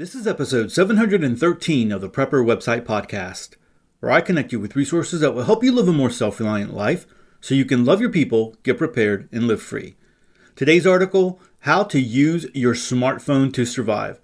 [0.00, 3.56] This is episode 713 of the Prepper Website Podcast,
[3.98, 6.72] where I connect you with resources that will help you live a more self reliant
[6.72, 7.04] life
[7.42, 9.96] so you can love your people, get prepared, and live free.
[10.56, 14.18] Today's article How to Use Your Smartphone to Survive.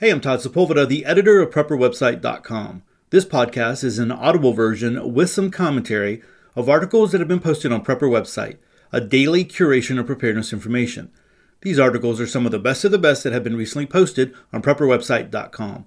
[0.00, 2.82] Hey, I'm Todd Sepulveda, the editor of PrepperWebsite.com.
[3.10, 6.24] This podcast is an audible version with some commentary
[6.56, 8.56] of articles that have been posted on Prepper Website,
[8.90, 11.12] a daily curation of preparedness information.
[11.64, 14.34] These articles are some of the best of the best that have been recently posted
[14.52, 15.86] on PrepperWebsite.com.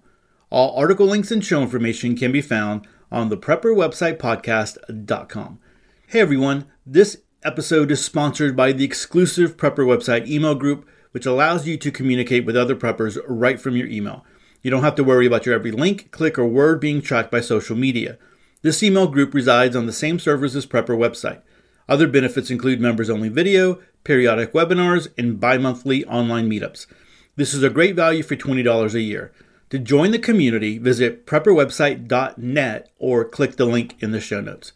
[0.49, 5.59] All article links and show information can be found on the PrepperWebsitePodcast.com.
[6.07, 11.67] Hey everyone, this episode is sponsored by the exclusive Prepper Website email group, which allows
[11.67, 14.25] you to communicate with other preppers right from your email.
[14.63, 17.41] You don't have to worry about your every link, click, or word being tracked by
[17.41, 18.17] social media.
[18.63, 21.43] This email group resides on the same servers as Prepper Website.
[21.89, 26.85] Other benefits include members only video, periodic webinars, and bi monthly online meetups.
[27.35, 29.31] This is a great value for $20 a year.
[29.69, 34.71] To join the community, visit prepperwebsite.net or click the link in the show notes.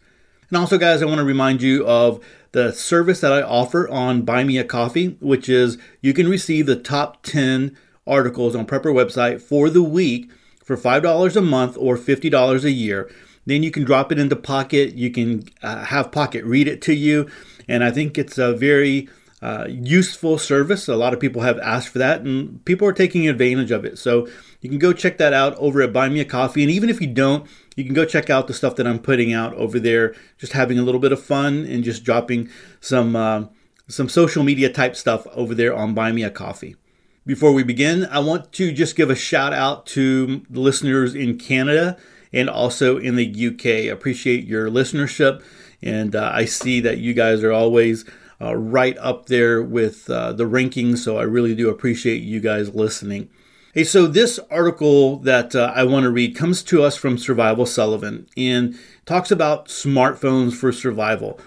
[0.48, 4.22] And also, guys, I want to remind you of the service that I offer on
[4.22, 7.76] Buy Me a Coffee, which is you can receive the top 10
[8.06, 10.30] articles on Prepper website for the week
[10.62, 13.10] for $5 a month or $50 a year.
[13.44, 14.94] Then you can drop it into Pocket.
[14.94, 17.28] You can uh, have Pocket read it to you.
[17.68, 19.08] And I think it's a very
[19.42, 20.88] uh, useful service.
[20.88, 23.98] A lot of people have asked for that, and people are taking advantage of it.
[23.98, 24.28] So
[24.60, 26.62] you can go check that out over at Buy Me a Coffee.
[26.62, 29.32] And even if you don't, you can go check out the stuff that I'm putting
[29.32, 30.14] out over there.
[30.38, 32.48] Just having a little bit of fun and just dropping
[32.80, 33.46] some uh,
[33.88, 36.76] some social media type stuff over there on Buy Me a Coffee.
[37.26, 41.38] Before we begin, I want to just give a shout out to the listeners in
[41.38, 41.96] Canada
[42.32, 43.92] and also in the UK.
[43.92, 45.42] appreciate your listenership,
[45.82, 48.04] and uh, I see that you guys are always
[48.40, 52.74] uh, right up there with uh, the rankings, so I really do appreciate you guys
[52.74, 53.28] listening.
[53.74, 57.64] Hey, so this article that uh, I want to read comes to us from Survival
[57.64, 61.40] Sullivan and talks about smartphones for survival.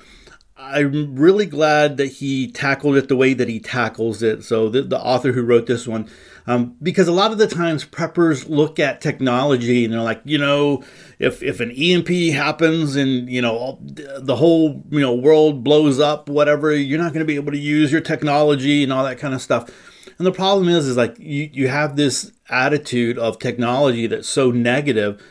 [0.58, 4.44] I'm really glad that he tackled it the way that he tackles it.
[4.44, 6.10] So, the, the author who wrote this one,
[6.48, 10.38] um, because a lot of the times preppers look at technology and they're like, you
[10.38, 10.84] know,
[11.18, 16.30] if, if an EMP happens and, you know, the whole, you know, world blows up,
[16.30, 19.34] whatever, you're not going to be able to use your technology and all that kind
[19.34, 19.70] of stuff.
[20.18, 24.52] And the problem is, is like you, you have this attitude of technology that's so
[24.52, 25.22] negative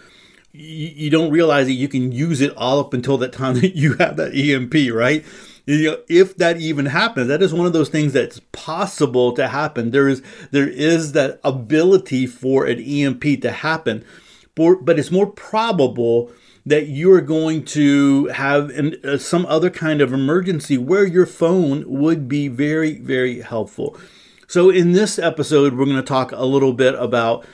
[0.56, 3.94] you, don't realize that you can use it all up until that time that you
[3.94, 5.24] have that EMP, right?
[5.66, 9.92] If that even happens, that is one of those things that's possible to happen.
[9.92, 14.04] There is there is that ability for an EMP to happen,
[14.54, 16.30] but it's more probable
[16.66, 21.84] that you're going to have an, uh, some other kind of emergency where your phone
[21.86, 23.96] would be very very helpful.
[24.46, 27.46] So in this episode, we're going to talk a little bit about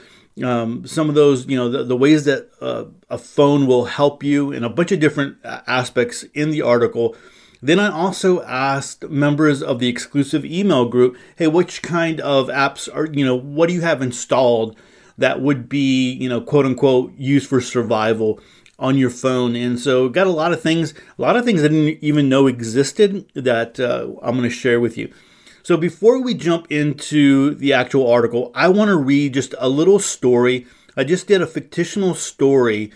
[0.43, 4.23] um, some of those, you know, the, the ways that uh, a phone will help
[4.23, 7.17] you in a bunch of different uh, aspects in the article.
[7.63, 12.89] Then I also asked members of the exclusive email group, hey, which kind of apps
[12.93, 14.77] are, you know, what do you have installed
[15.19, 18.41] that would be, you know, quote unquote, used for survival
[18.79, 19.55] on your phone?
[19.55, 22.47] And so got a lot of things, a lot of things I didn't even know
[22.47, 25.13] existed that uh, I'm going to share with you.
[25.63, 29.99] So before we jump into the actual article, I want to read just a little
[29.99, 30.67] story.
[30.97, 32.91] I just did a fictional story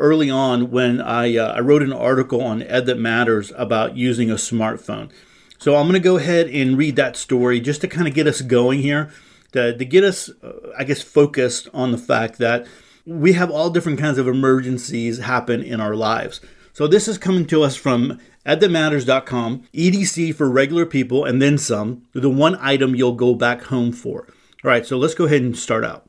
[0.00, 4.30] early on when I, uh, I wrote an article on Ed That Matters about using
[4.30, 5.10] a smartphone.
[5.58, 8.26] So I'm going to go ahead and read that story just to kind of get
[8.26, 9.12] us going here,
[9.52, 12.66] to, to get us, uh, I guess, focused on the fact that
[13.04, 16.40] we have all different kinds of emergencies happen in our lives.
[16.72, 22.06] So this is coming to us from edthatmatters.com, EDC for regular people and then some,
[22.12, 24.26] the one item you'll go back home for.
[24.64, 26.08] All right, so let's go ahead and start out.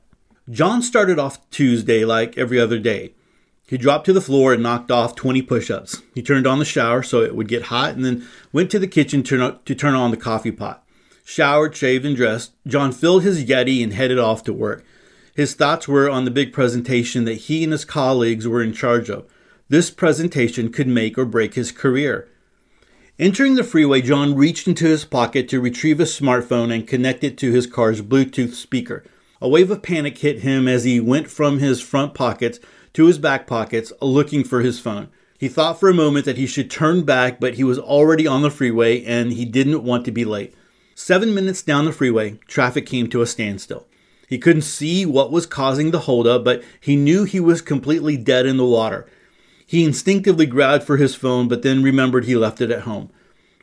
[0.50, 3.14] John started off Tuesday like every other day.
[3.72, 6.02] He dropped to the floor and knocked off 20 push ups.
[6.14, 8.86] He turned on the shower so it would get hot and then went to the
[8.86, 10.84] kitchen to turn on the coffee pot.
[11.24, 14.84] Showered, shaved, and dressed, John filled his Yeti and headed off to work.
[15.34, 19.10] His thoughts were on the big presentation that he and his colleagues were in charge
[19.10, 19.26] of.
[19.70, 22.28] This presentation could make or break his career.
[23.18, 27.38] Entering the freeway, John reached into his pocket to retrieve his smartphone and connect it
[27.38, 29.06] to his car's Bluetooth speaker.
[29.40, 32.60] A wave of panic hit him as he went from his front pockets
[32.94, 35.10] to his back pockets looking for his phone.
[35.38, 38.42] He thought for a moment that he should turn back, but he was already on
[38.42, 40.54] the freeway and he didn't want to be late.
[40.94, 43.88] Seven minutes down the freeway, traffic came to a standstill.
[44.28, 48.46] He couldn't see what was causing the holdup, but he knew he was completely dead
[48.46, 49.08] in the water.
[49.66, 53.10] He instinctively grabbed for his phone, but then remembered he left it at home.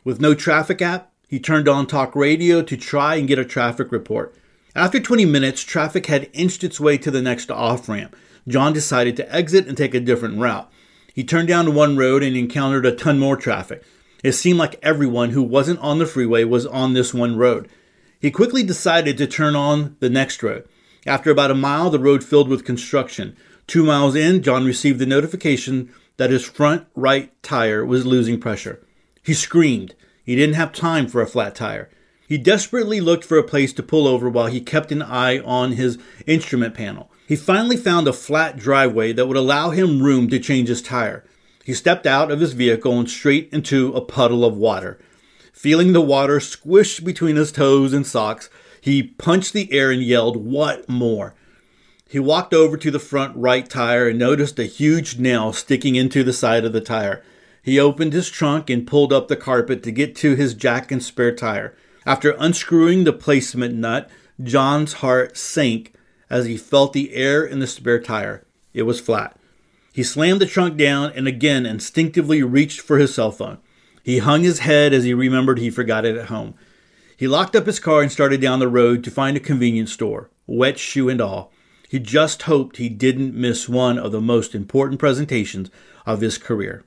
[0.03, 3.91] With no traffic app, he turned on talk radio to try and get a traffic
[3.91, 4.35] report.
[4.75, 8.15] After 20 minutes, traffic had inched its way to the next off ramp.
[8.49, 10.69] John decided to exit and take a different route.
[11.13, 13.83] He turned down one road and encountered a ton more traffic.
[14.23, 17.69] It seemed like everyone who wasn't on the freeway was on this one road.
[18.19, 20.67] He quickly decided to turn on the next road.
[21.05, 23.37] After about a mile, the road filled with construction.
[23.67, 28.81] Two miles in, John received the notification that his front right tire was losing pressure.
[29.23, 29.95] He screamed.
[30.25, 31.89] He didn't have time for a flat tire.
[32.27, 35.73] He desperately looked for a place to pull over while he kept an eye on
[35.73, 35.97] his
[36.27, 37.09] instrument panel.
[37.29, 41.23] He finally found a flat driveway that would allow him room to change his tire.
[41.63, 44.97] He stepped out of his vehicle and straight into a puddle of water.
[45.53, 48.49] Feeling the water squish between his toes and socks,
[48.81, 51.35] he punched the air and yelled, What more?
[52.09, 56.23] He walked over to the front right tire and noticed a huge nail sticking into
[56.23, 57.23] the side of the tire.
[57.61, 61.03] He opened his trunk and pulled up the carpet to get to his jack and
[61.03, 61.75] spare tire.
[62.07, 64.09] After unscrewing the placement nut,
[64.41, 65.93] John's heart sank
[66.29, 68.45] as he felt the air in the spare tire.
[68.73, 69.37] It was flat.
[69.91, 73.57] He slammed the trunk down and again instinctively reached for his cell phone.
[74.03, 76.55] He hung his head as he remembered he forgot it at home.
[77.17, 80.29] He locked up his car and started down the road to find a convenience store,
[80.47, 81.51] wet shoe and all.
[81.89, 85.69] He just hoped he didn't miss one of the most important presentations
[86.05, 86.85] of his career.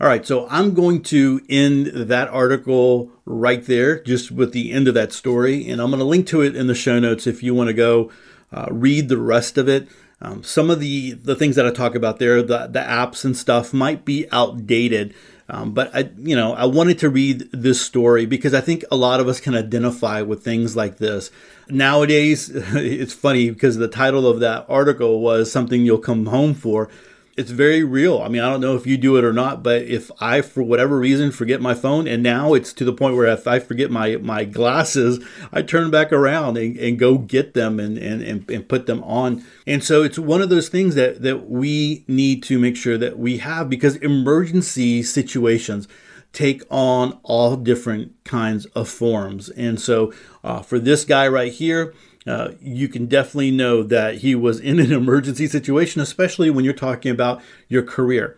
[0.00, 4.88] All right, so I'm going to end that article right there, just with the end
[4.88, 7.42] of that story, and I'm going to link to it in the show notes if
[7.42, 8.10] you want to go
[8.52, 9.88] uh, read the rest of it.
[10.20, 13.36] Um, some of the the things that I talk about there, the the apps and
[13.36, 15.14] stuff, might be outdated.
[15.48, 18.96] Um, but I, you know, I wanted to read this story because I think a
[18.96, 21.30] lot of us can identify with things like this.
[21.68, 26.88] Nowadays, it's funny because the title of that article was something you'll come home for
[27.36, 28.20] it's very real.
[28.20, 30.62] I mean, I don't know if you do it or not, but if I, for
[30.62, 33.90] whatever reason, forget my phone, and now it's to the point where if I forget
[33.90, 38.48] my, my glasses, I turn back around and, and go get them and, and, and,
[38.48, 39.44] and put them on.
[39.66, 43.18] And so it's one of those things that, that we need to make sure that
[43.18, 45.88] we have because emergency situations
[46.32, 49.48] take on all different kinds of forms.
[49.50, 51.94] And so uh, for this guy right here,
[52.26, 56.74] uh, you can definitely know that he was in an emergency situation, especially when you're
[56.74, 58.36] talking about your career.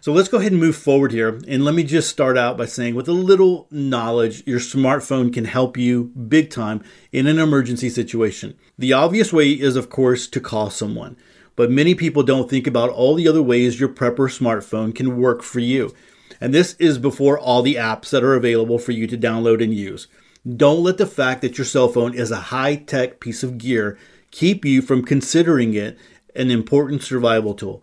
[0.00, 1.40] So let's go ahead and move forward here.
[1.48, 5.44] And let me just start out by saying, with a little knowledge, your smartphone can
[5.44, 8.56] help you big time in an emergency situation.
[8.78, 11.16] The obvious way is, of course, to call someone.
[11.54, 15.42] But many people don't think about all the other ways your prepper smartphone can work
[15.42, 15.94] for you.
[16.40, 19.72] And this is before all the apps that are available for you to download and
[19.72, 20.06] use.
[20.54, 23.98] Don't let the fact that your cell phone is a high tech piece of gear
[24.30, 25.98] keep you from considering it
[26.36, 27.82] an important survival tool.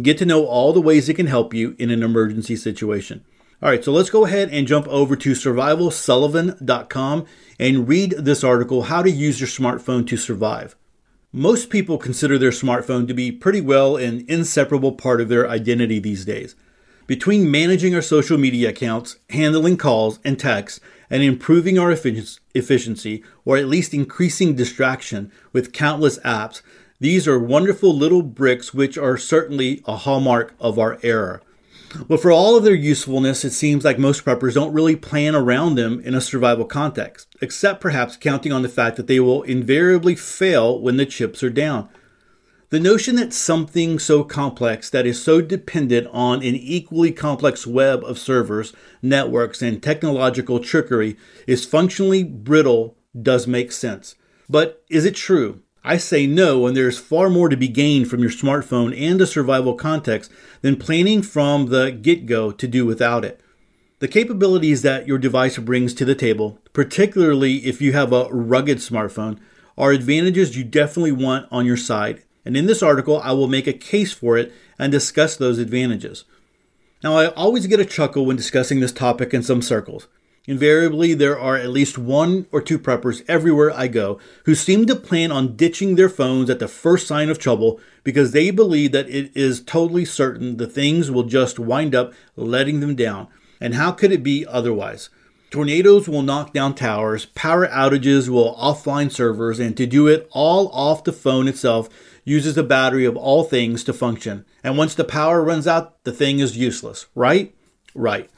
[0.00, 3.24] Get to know all the ways it can help you in an emergency situation.
[3.62, 7.26] All right, so let's go ahead and jump over to survivalsullivan.com
[7.58, 10.76] and read this article How to Use Your Smartphone to Survive.
[11.32, 15.98] Most people consider their smartphone to be pretty well an inseparable part of their identity
[15.98, 16.54] these days.
[17.06, 20.80] Between managing our social media accounts, handling calls and texts,
[21.14, 26.60] and improving our efficiency, or at least increasing distraction with countless apps,
[26.98, 31.40] these are wonderful little bricks which are certainly a hallmark of our era.
[32.08, 35.76] But for all of their usefulness, it seems like most preppers don't really plan around
[35.76, 40.16] them in a survival context, except perhaps counting on the fact that they will invariably
[40.16, 41.88] fail when the chips are down.
[42.74, 48.02] The notion that something so complex that is so dependent on an equally complex web
[48.02, 54.16] of servers, networks, and technological trickery is functionally brittle does make sense.
[54.48, 55.62] But is it true?
[55.84, 59.26] I say no, and there's far more to be gained from your smartphone and a
[59.28, 63.40] survival context than planning from the get go to do without it.
[64.00, 68.78] The capabilities that your device brings to the table, particularly if you have a rugged
[68.78, 69.38] smartphone,
[69.78, 73.66] are advantages you definitely want on your side and in this article, I will make
[73.66, 76.24] a case for it and discuss those advantages.
[77.02, 80.08] Now, I always get a chuckle when discussing this topic in some circles.
[80.46, 84.96] Invariably, there are at least one or two preppers everywhere I go who seem to
[84.96, 89.08] plan on ditching their phones at the first sign of trouble because they believe that
[89.08, 93.28] it is totally certain the things will just wind up letting them down.
[93.58, 95.08] And how could it be otherwise?
[95.50, 100.68] Tornadoes will knock down towers, power outages will offline servers, and to do it all
[100.72, 101.88] off the phone itself
[102.24, 104.44] uses a battery of all things to function.
[104.62, 107.54] And once the power runs out, the thing is useless, right?
[107.94, 108.30] Right.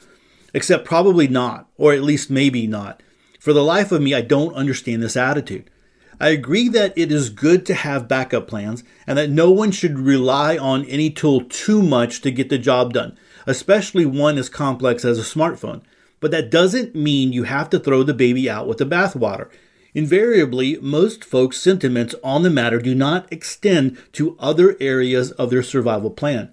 [0.52, 3.02] Except probably not, or at least maybe not.
[3.40, 5.71] For the life of me, I don't understand this attitude.
[6.19, 9.99] I agree that it is good to have backup plans and that no one should
[9.99, 15.05] rely on any tool too much to get the job done, especially one as complex
[15.05, 15.83] as a smartphone.
[16.19, 19.50] But that doesn't mean you have to throw the baby out with the bathwater.
[19.96, 25.62] Invariably, most folks' sentiments on the matter do not extend to other areas of their
[25.62, 26.52] survival plan.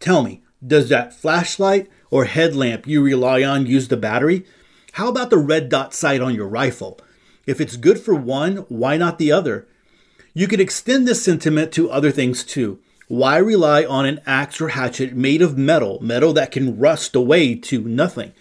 [0.00, 4.44] Tell me, does that flashlight or headlamp you rely on use the battery?
[4.92, 7.00] How about the red dot sight on your rifle?
[7.46, 9.66] If it's good for one, why not the other?
[10.34, 12.80] You could extend this sentiment to other things too.
[13.08, 17.54] Why rely on an axe or hatchet made of metal, metal that can rust away
[17.54, 18.34] to nothing?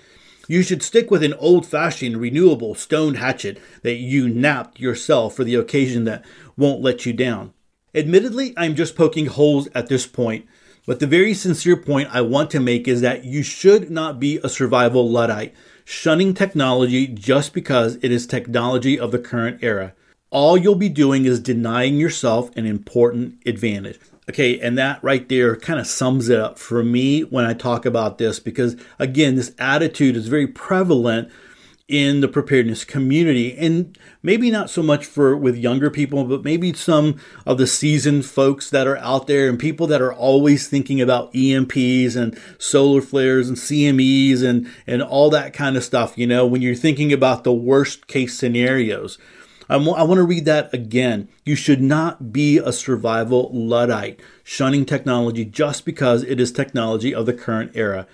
[0.47, 5.45] You should stick with an old fashioned, renewable stone hatchet that you knapped yourself for
[5.45, 6.25] the occasion that
[6.57, 7.53] won't let you down.
[7.95, 10.45] Admittedly, I'm just poking holes at this point,
[10.85, 14.37] but the very sincere point I want to make is that you should not be
[14.43, 15.53] a survival Luddite,
[15.85, 19.93] shunning technology just because it is technology of the current era.
[20.29, 23.99] All you'll be doing is denying yourself an important advantage.
[24.29, 27.85] Okay, and that right there kind of sums it up for me when I talk
[27.85, 31.29] about this because, again, this attitude is very prevalent
[31.89, 33.55] in the preparedness community.
[33.57, 38.25] And maybe not so much for with younger people but maybe some of the seasoned
[38.25, 43.01] folks that are out there and people that are always thinking about EMPs and solar
[43.01, 47.11] flares and CMEs and and all that kind of stuff you know when you're thinking
[47.11, 49.17] about the worst case scenarios
[49.73, 51.29] I want to read that again.
[51.45, 57.25] You should not be a survival Luddite, shunning technology just because it is technology of
[57.25, 58.05] the current era.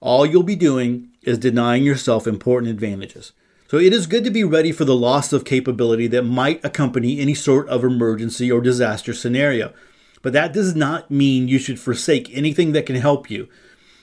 [0.00, 3.32] All you'll be doing is denying yourself important advantages.
[3.68, 7.20] So it is good to be ready for the loss of capability that might accompany
[7.20, 9.72] any sort of emergency or disaster scenario.
[10.20, 13.48] But that does not mean you should forsake anything that can help you.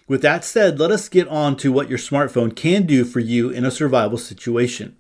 [0.08, 3.50] With that said, let us get on to what your smartphone can do for you
[3.50, 4.96] in a survival situation.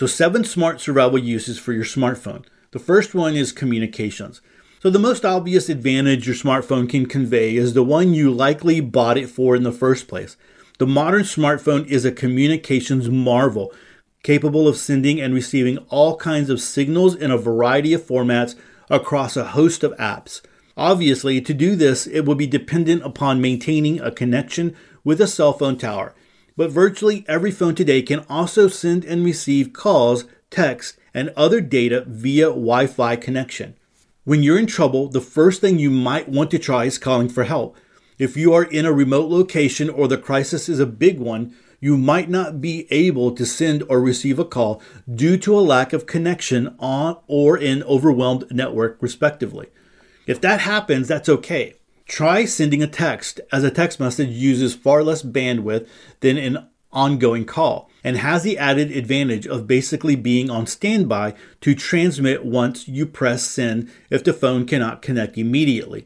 [0.00, 2.46] So, seven smart survival uses for your smartphone.
[2.70, 4.40] The first one is communications.
[4.82, 9.18] So, the most obvious advantage your smartphone can convey is the one you likely bought
[9.18, 10.38] it for in the first place.
[10.78, 13.74] The modern smartphone is a communications marvel,
[14.22, 18.54] capable of sending and receiving all kinds of signals in a variety of formats
[18.88, 20.40] across a host of apps.
[20.78, 25.52] Obviously, to do this, it will be dependent upon maintaining a connection with a cell
[25.52, 26.14] phone tower
[26.60, 32.04] but virtually every phone today can also send and receive calls, texts, and other data
[32.06, 33.74] via Wi Fi connection.
[34.24, 37.44] When you're in trouble, the first thing you might want to try is calling for
[37.44, 37.78] help.
[38.18, 41.96] If you are in a remote location or the crisis is a big one, you
[41.96, 46.04] might not be able to send or receive a call due to a lack of
[46.04, 49.68] connection on or an overwhelmed network, respectively.
[50.26, 51.79] If that happens, that's okay.
[52.10, 55.86] Try sending a text, as a text message uses far less bandwidth
[56.18, 61.72] than an ongoing call and has the added advantage of basically being on standby to
[61.72, 66.04] transmit once you press send if the phone cannot connect immediately.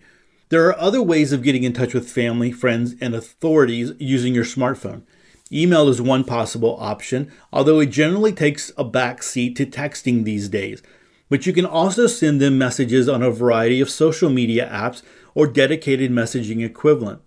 [0.51, 4.45] There are other ways of getting in touch with family, friends, and authorities using your
[4.45, 5.05] smartphone.
[5.51, 10.51] Email is one possible option, although it generally takes a back seat to texting these
[10.51, 10.83] days.
[11.29, 15.03] But you can also send them messages on a variety of social media apps
[15.35, 17.23] or dedicated messaging equivalent.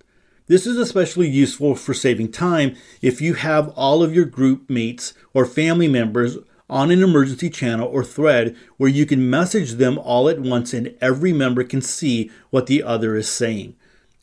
[0.48, 5.14] This is especially useful for saving time if you have all of your group mates
[5.34, 6.38] or family members
[6.70, 10.96] on an emergency channel or thread where you can message them all at once and
[11.02, 13.76] every member can see what the other is saying.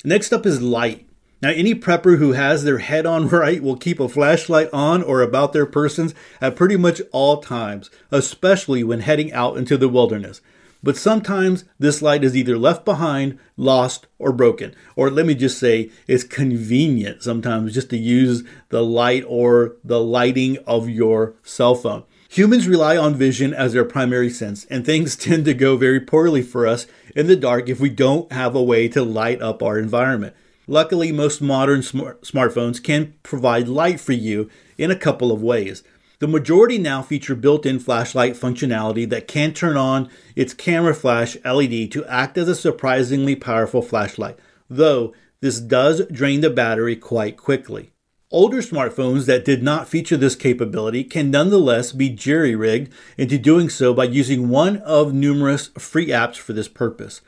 [0.02, 1.06] Next up is light.
[1.44, 5.20] Now, any prepper who has their head on right will keep a flashlight on or
[5.20, 10.40] about their persons at pretty much all times, especially when heading out into the wilderness.
[10.82, 14.74] But sometimes this light is either left behind, lost, or broken.
[14.96, 20.00] Or let me just say, it's convenient sometimes just to use the light or the
[20.00, 22.04] lighting of your cell phone.
[22.30, 26.40] Humans rely on vision as their primary sense, and things tend to go very poorly
[26.40, 29.78] for us in the dark if we don't have a way to light up our
[29.78, 30.34] environment.
[30.66, 35.82] Luckily, most modern smart- smartphones can provide light for you in a couple of ways.
[36.20, 41.36] The majority now feature built in flashlight functionality that can turn on its camera flash
[41.44, 44.38] LED to act as a surprisingly powerful flashlight,
[44.70, 47.92] though this does drain the battery quite quickly.
[48.30, 53.68] Older smartphones that did not feature this capability can nonetheless be jerry rigged into doing
[53.68, 57.20] so by using one of numerous free apps for this purpose.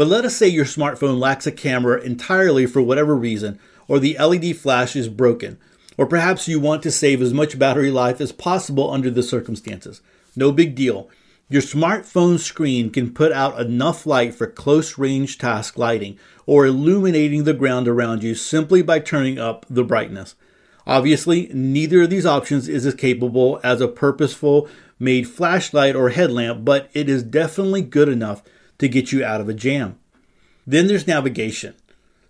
[0.00, 4.16] But let us say your smartphone lacks a camera entirely for whatever reason, or the
[4.18, 5.58] LED flash is broken.
[5.98, 10.00] Or perhaps you want to save as much battery life as possible under the circumstances.
[10.34, 11.10] No big deal.
[11.50, 17.44] Your smartphone screen can put out enough light for close range task lighting or illuminating
[17.44, 20.34] the ground around you simply by turning up the brightness.
[20.86, 24.66] Obviously, neither of these options is as capable as a purposeful
[24.98, 28.42] made flashlight or headlamp, but it is definitely good enough
[28.80, 29.98] to get you out of a jam.
[30.66, 31.74] Then there's navigation.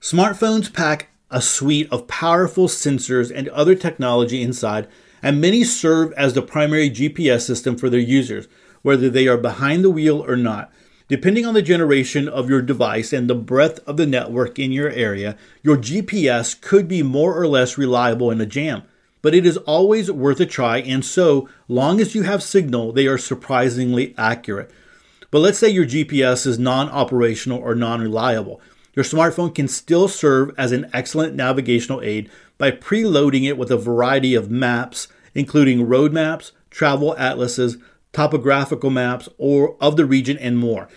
[0.00, 4.88] Smartphones pack a suite of powerful sensors and other technology inside,
[5.22, 8.48] and many serve as the primary GPS system for their users,
[8.82, 10.72] whether they are behind the wheel or not.
[11.08, 14.90] Depending on the generation of your device and the breadth of the network in your
[14.90, 18.82] area, your GPS could be more or less reliable in a jam.
[19.22, 23.06] But it is always worth a try, and so long as you have signal, they
[23.06, 24.70] are surprisingly accurate.
[25.30, 28.60] But let's say your GPS is non operational or non reliable.
[28.94, 33.76] Your smartphone can still serve as an excellent navigational aid by preloading it with a
[33.76, 37.78] variety of maps, including road maps, travel atlases,
[38.12, 40.88] topographical maps or of the region, and more.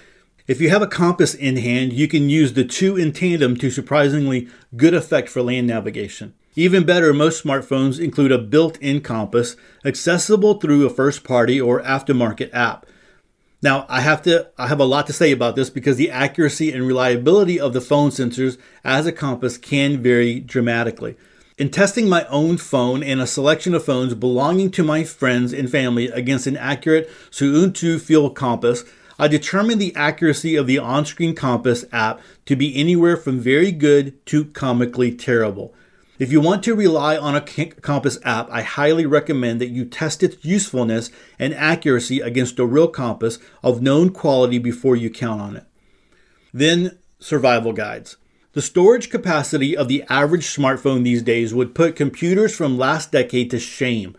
[0.47, 3.71] If you have a compass in hand, you can use the two in tandem to
[3.71, 6.33] surprisingly good effect for land navigation.
[6.55, 11.81] Even better, most smartphones include a built in compass accessible through a first party or
[11.81, 12.85] aftermarket app.
[13.63, 16.73] Now, I have to I have a lot to say about this because the accuracy
[16.73, 21.15] and reliability of the phone sensors as a compass can vary dramatically.
[21.57, 25.71] In testing my own phone and a selection of phones belonging to my friends and
[25.71, 28.83] family against an accurate Suunto field compass,
[29.17, 33.71] I determined the accuracy of the on screen compass app to be anywhere from very
[33.71, 35.73] good to comically terrible.
[36.19, 40.21] If you want to rely on a compass app, I highly recommend that you test
[40.21, 45.55] its usefulness and accuracy against a real compass of known quality before you count on
[45.55, 45.65] it.
[46.53, 48.17] Then, survival guides.
[48.51, 53.49] The storage capacity of the average smartphone these days would put computers from last decade
[53.49, 54.15] to shame.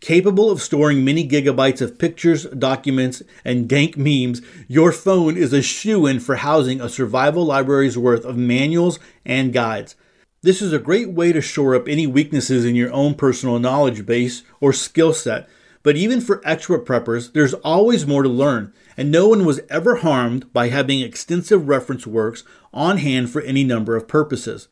[0.00, 5.62] Capable of storing many gigabytes of pictures, documents, and dank memes, your phone is a
[5.62, 9.96] shoe in for housing a survival library's worth of manuals and guides.
[10.40, 14.06] This is a great way to shore up any weaknesses in your own personal knowledge
[14.06, 15.48] base or skill set.
[15.82, 19.96] But even for expert preppers, there's always more to learn, and no one was ever
[19.96, 24.68] harmed by having extensive reference works on hand for any number of purposes,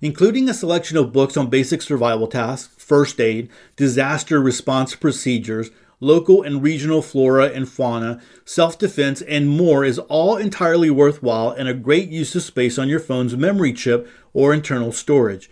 [0.00, 6.42] including a selection of books on basic survival tasks, first aid, disaster response procedures, local
[6.42, 11.74] and regional flora and fauna, self defense, and more is all entirely worthwhile and a
[11.74, 15.50] great use of space on your phone's memory chip or internal storage.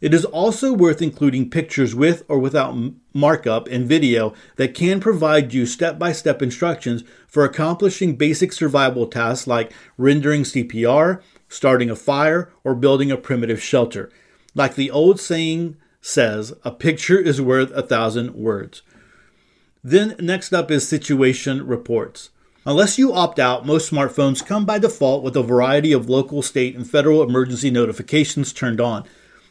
[0.00, 2.76] It is also worth including pictures with or without
[3.14, 9.06] markup and video that can provide you step by step instructions for accomplishing basic survival
[9.06, 14.10] tasks like rendering CPR, starting a fire, or building a primitive shelter.
[14.54, 18.82] Like the old saying says, a picture is worth a thousand words.
[19.86, 22.30] Then, next up is situation reports.
[22.64, 26.74] Unless you opt out, most smartphones come by default with a variety of local, state,
[26.74, 29.04] and federal emergency notifications turned on.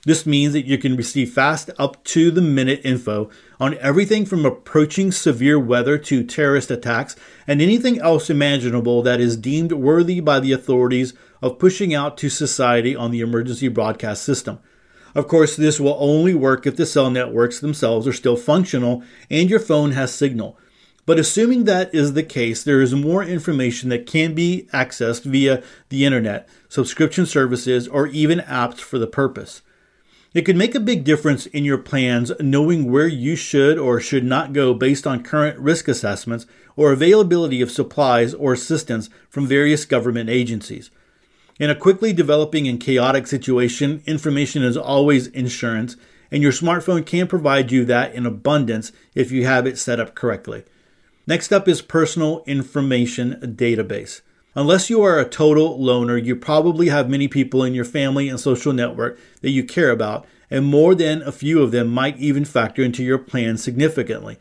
[0.05, 4.43] This means that you can receive fast, up to the minute info on everything from
[4.43, 7.15] approaching severe weather to terrorist attacks
[7.45, 12.29] and anything else imaginable that is deemed worthy by the authorities of pushing out to
[12.29, 14.57] society on the emergency broadcast system.
[15.15, 19.49] Of course, this will only work if the cell networks themselves are still functional and
[19.49, 20.58] your phone has signal.
[21.06, 25.62] But assuming that is the case, there is more information that can be accessed via
[25.89, 29.62] the internet, subscription services, or even apps for the purpose.
[30.34, 34.23] It could make a big difference in your plans knowing where you should or should
[34.23, 39.86] not go based on current risk assessments or availability of supplies or assistance from various
[39.86, 40.89] government agencies.
[41.59, 45.95] In a quickly developing and chaotic situation, information is always insurance,
[46.31, 50.15] and your smartphone can provide you that in abundance if you have it set up
[50.15, 50.63] correctly.
[51.27, 54.21] Next up is personal information database.
[54.55, 58.39] Unless you are a total loner, you probably have many people in your family and
[58.39, 62.45] social network that you care about, and more than a few of them might even
[62.45, 64.37] factor into your plan significantly.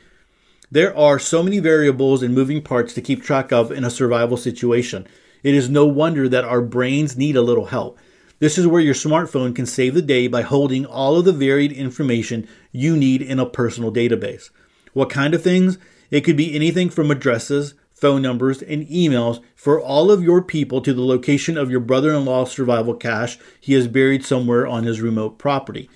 [0.71, 4.39] There are so many variables and moving parts to keep track of in a survival
[4.39, 5.07] situation.
[5.43, 7.99] It is no wonder that our brains need a little help.
[8.39, 11.73] This is where your smartphone can save the day by holding all of the varied
[11.73, 14.51] information you need in a personal database.
[14.93, 15.79] What kind of things?
[16.11, 20.81] It could be anything from addresses, phone numbers, and emails for all of your people
[20.81, 24.85] to the location of your brother in law's survival cache he has buried somewhere on
[24.85, 25.89] his remote property.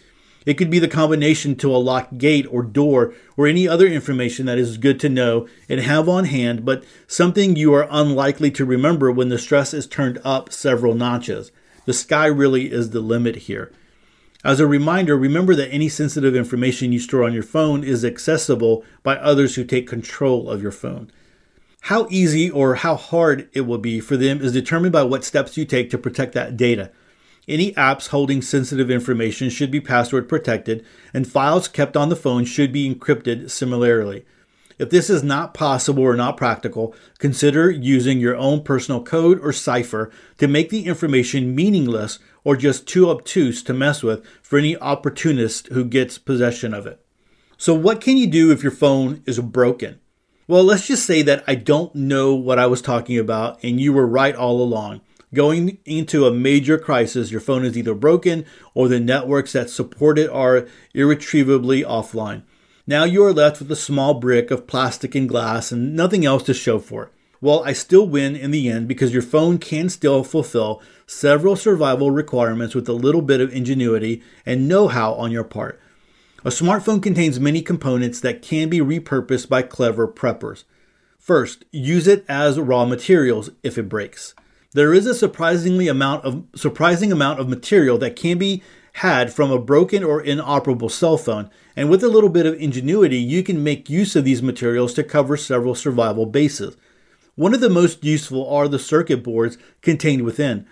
[0.46, 4.46] It could be the combination to a locked gate or door or any other information
[4.46, 8.64] that is good to know and have on hand, but something you are unlikely to
[8.64, 11.50] remember when the stress is turned up several notches.
[11.84, 13.72] The sky really is the limit here.
[14.44, 18.84] As a reminder, remember that any sensitive information you store on your phone is accessible
[19.02, 21.10] by others who take control of your phone.
[21.82, 25.56] How easy or how hard it will be for them is determined by what steps
[25.56, 26.92] you take to protect that data.
[27.48, 32.44] Any apps holding sensitive information should be password protected, and files kept on the phone
[32.44, 34.24] should be encrypted similarly.
[34.78, 39.52] If this is not possible or not practical, consider using your own personal code or
[39.52, 44.76] cipher to make the information meaningless or just too obtuse to mess with for any
[44.76, 47.00] opportunist who gets possession of it.
[47.56, 50.00] So, what can you do if your phone is broken?
[50.46, 53.92] Well, let's just say that I don't know what I was talking about and you
[53.92, 55.00] were right all along.
[55.34, 60.18] Going into a major crisis, your phone is either broken or the networks that support
[60.18, 62.42] it are irretrievably offline.
[62.86, 66.44] Now you are left with a small brick of plastic and glass and nothing else
[66.44, 67.12] to show for it.
[67.40, 72.12] Well, I still win in the end because your phone can still fulfill several survival
[72.12, 75.80] requirements with a little bit of ingenuity and know how on your part.
[76.44, 80.62] A smartphone contains many components that can be repurposed by clever preppers.
[81.18, 84.34] First, use it as raw materials if it breaks.
[84.76, 88.62] There is a surprisingly amount of surprising amount of material that can be
[88.92, 93.16] had from a broken or inoperable cell phone, and with a little bit of ingenuity,
[93.16, 96.76] you can make use of these materials to cover several survival bases.
[97.36, 100.66] One of the most useful are the circuit boards contained within.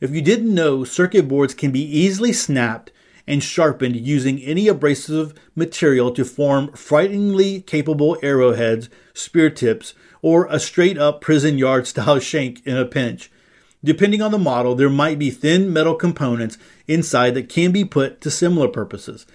[0.00, 2.92] If you didn't know, circuit boards can be easily snapped
[3.26, 9.92] and sharpened using any abrasive material to form frighteningly capable arrowheads, spear tips,
[10.22, 13.30] or a straight up prison yard style shank in a pinch.
[13.82, 18.20] Depending on the model, there might be thin metal components inside that can be put
[18.20, 19.26] to similar purposes.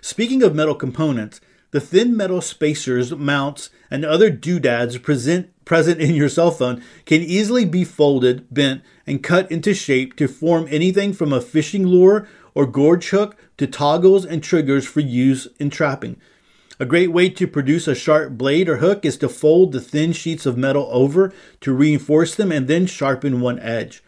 [0.00, 6.14] Speaking of metal components, the thin metal spacers, mounts, and other doodads present, present in
[6.14, 11.12] your cell phone can easily be folded, bent, and cut into shape to form anything
[11.12, 16.18] from a fishing lure or gorge hook to toggles and triggers for use in trapping.
[16.80, 20.12] A great way to produce a sharp blade or hook is to fold the thin
[20.12, 24.00] sheets of metal over to reinforce them and then sharpen one edge.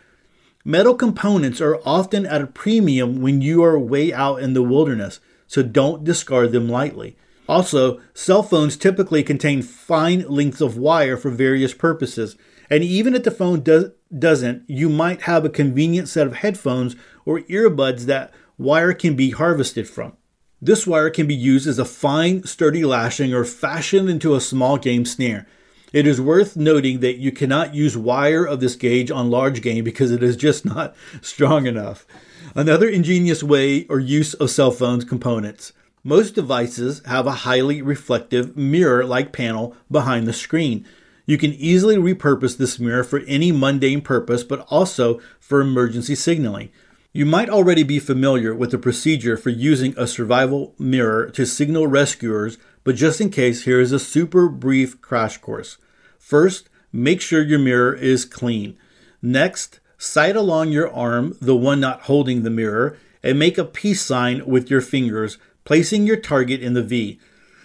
[0.64, 5.18] Metal components are often at a premium when you are way out in the wilderness,
[5.48, 7.16] so don't discard them lightly.
[7.48, 12.36] Also, cell phones typically contain fine lengths of wire for various purposes,
[12.70, 16.94] and even if the phone does, doesn't, you might have a convenient set of headphones
[17.24, 20.12] or earbuds that wire can be harvested from.
[20.62, 24.76] This wire can be used as a fine, sturdy lashing or fashioned into a small
[24.76, 25.46] game snare.
[25.92, 29.84] It is worth noting that you cannot use wire of this gauge on large game
[29.84, 32.06] because it is just not strong enough.
[32.54, 35.72] Another ingenious way or use of cell phones components.
[36.04, 40.86] Most devices have a highly reflective mirror like panel behind the screen.
[41.24, 46.70] You can easily repurpose this mirror for any mundane purpose, but also for emergency signaling.
[47.12, 51.88] You might already be familiar with the procedure for using a survival mirror to signal
[51.88, 55.76] rescuers, but just in case, here is a super brief crash course.
[56.20, 58.78] First, make sure your mirror is clean.
[59.20, 64.02] Next, sight along your arm, the one not holding the mirror, and make a peace
[64.02, 67.18] sign with your fingers placing your target in the V.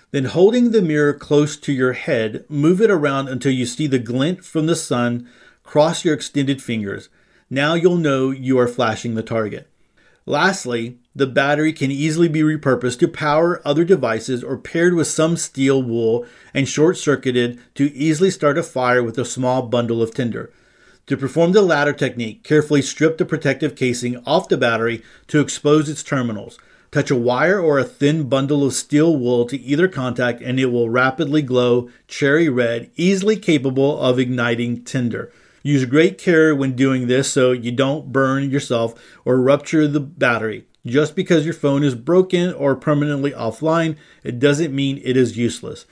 [0.10, 4.00] Then, holding the mirror close to your head, move it around until you see the
[4.00, 5.30] glint from the sun
[5.64, 7.10] cross your extended fingers.
[7.50, 9.70] Now you'll know you are flashing the target.
[10.26, 15.38] Lastly, the battery can easily be repurposed to power other devices or paired with some
[15.38, 20.14] steel wool and short circuited to easily start a fire with a small bundle of
[20.14, 20.52] tinder.
[21.06, 25.88] To perform the latter technique, carefully strip the protective casing off the battery to expose
[25.88, 26.58] its terminals.
[26.90, 30.68] Touch a wire or a thin bundle of steel wool to either contact and it
[30.68, 35.32] will rapidly glow cherry red, easily capable of igniting tinder.
[35.66, 38.94] Use great care when doing this so you don't burn yourself
[39.26, 40.68] or rupture the battery.
[40.86, 45.88] Just because your phone is broken or permanently offline, it doesn't mean it is useless.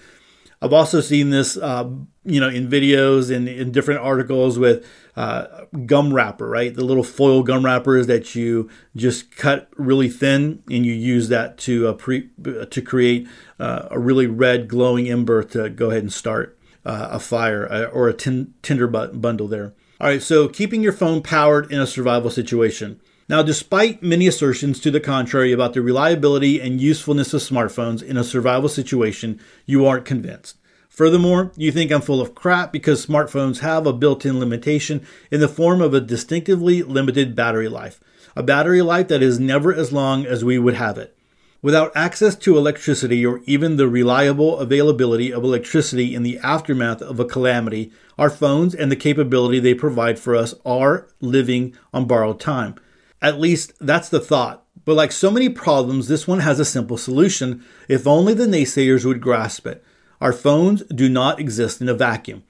[0.62, 1.90] I've also seen this, uh,
[2.24, 6.72] you know, in videos and in different articles with uh, gum wrapper, right?
[6.72, 11.58] The little foil gum wrappers that you just cut really thin, and you use that
[11.60, 12.30] to uh, pre-
[12.70, 13.28] to create
[13.60, 17.86] uh, a really red glowing ember to go ahead and start uh, a fire uh,
[17.86, 19.74] or a tin- tinder bundle there.
[20.02, 23.00] All right, so keeping your phone powered in a survival situation.
[23.30, 28.18] Now, despite many assertions to the contrary about the reliability and usefulness of smartphones in
[28.18, 30.58] a survival situation, you aren't convinced.
[30.90, 35.40] Furthermore, you think I'm full of crap because smartphones have a built in limitation in
[35.40, 38.00] the form of a distinctively limited battery life,
[38.36, 41.18] a battery life that is never as long as we would have it.
[41.64, 47.22] Without access to electricity or even the reliable availability of electricity in the aftermath of
[47.22, 52.38] a calamity, our phones and the capability they provide for us are living on borrowed
[52.38, 52.76] time.
[53.22, 54.66] At least that's the thought.
[54.84, 59.06] But like so many problems, this one has a simple solution if only the naysayers
[59.06, 59.82] would grasp it.
[60.20, 62.44] Our phones do not exist in a vacuum.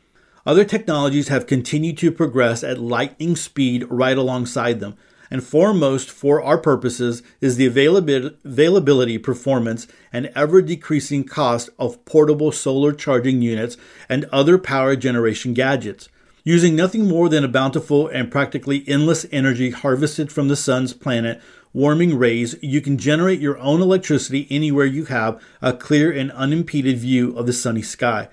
[0.43, 4.97] Other technologies have continued to progress at lightning speed right alongside them.
[5.33, 12.51] And foremost for our purposes is the availability, performance, and ever decreasing cost of portable
[12.51, 13.75] solar charging units
[14.07, 16.07] and other power generation gadgets.
[16.43, 21.41] Using nothing more than a bountiful and practically endless energy harvested from the sun's planet
[21.73, 26.99] warming rays, you can generate your own electricity anywhere you have a clear and unimpeded
[26.99, 28.29] view of the sunny sky.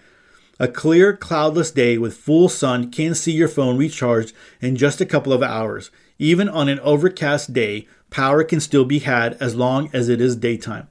[0.58, 5.06] A clear, cloudless day with full sun can see your phone recharged in just a
[5.06, 5.90] couple of hours.
[6.20, 10.36] Even on an overcast day, power can still be had as long as it is
[10.36, 10.86] daytime.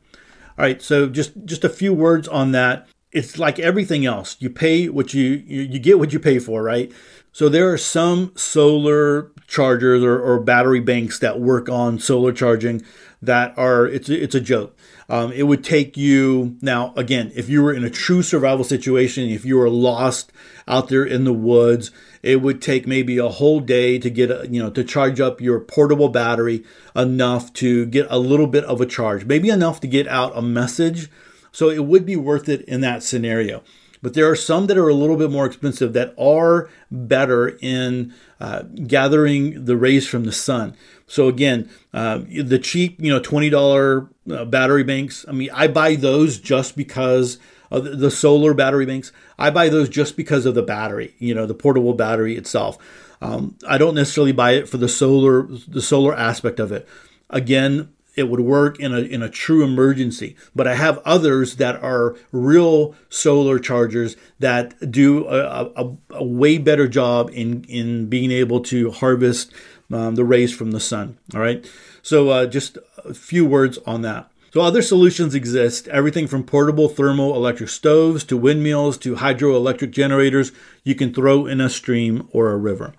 [0.58, 4.36] All right, so just just a few words on that it's like everything else.
[4.40, 6.92] You pay what you, you, you get what you pay for, right?
[7.32, 12.84] So there are some solar chargers or, or battery banks that work on solar charging
[13.22, 14.78] that are it's it's a joke.
[15.10, 19.30] Um, it would take you now again if you were in a true survival situation,
[19.30, 20.32] if you were lost
[20.68, 24.48] out there in the woods, it would take maybe a whole day to get a,
[24.50, 26.64] you know to charge up your portable battery
[26.96, 30.42] enough to get a little bit of a charge, maybe enough to get out a
[30.42, 31.10] message
[31.52, 33.64] so it would be worth it in that scenario.
[34.02, 38.14] But there are some that are a little bit more expensive that are better in
[38.40, 40.76] uh, gathering the rays from the sun.
[41.06, 45.26] So again, uh, the cheap, you know, twenty dollar uh, battery banks.
[45.28, 47.40] I mean, I buy those just because
[47.72, 49.12] of the solar battery banks.
[49.38, 52.78] I buy those just because of the battery, you know, the portable battery itself.
[53.22, 56.88] Um, I don't necessarily buy it for the solar, the solar aspect of it.
[57.30, 60.36] Again, it would work in a in a true emergency.
[60.56, 66.58] But I have others that are real solar chargers that do a, a, a way
[66.58, 69.54] better job in in being able to harvest
[69.92, 71.18] um, the rays from the sun.
[71.34, 71.66] All right,
[72.02, 74.30] so uh, just a few words on that.
[74.52, 80.52] So other solutions exist, everything from portable thermal electric stoves to windmills to hydroelectric generators
[80.84, 82.94] you can throw in a stream or a river.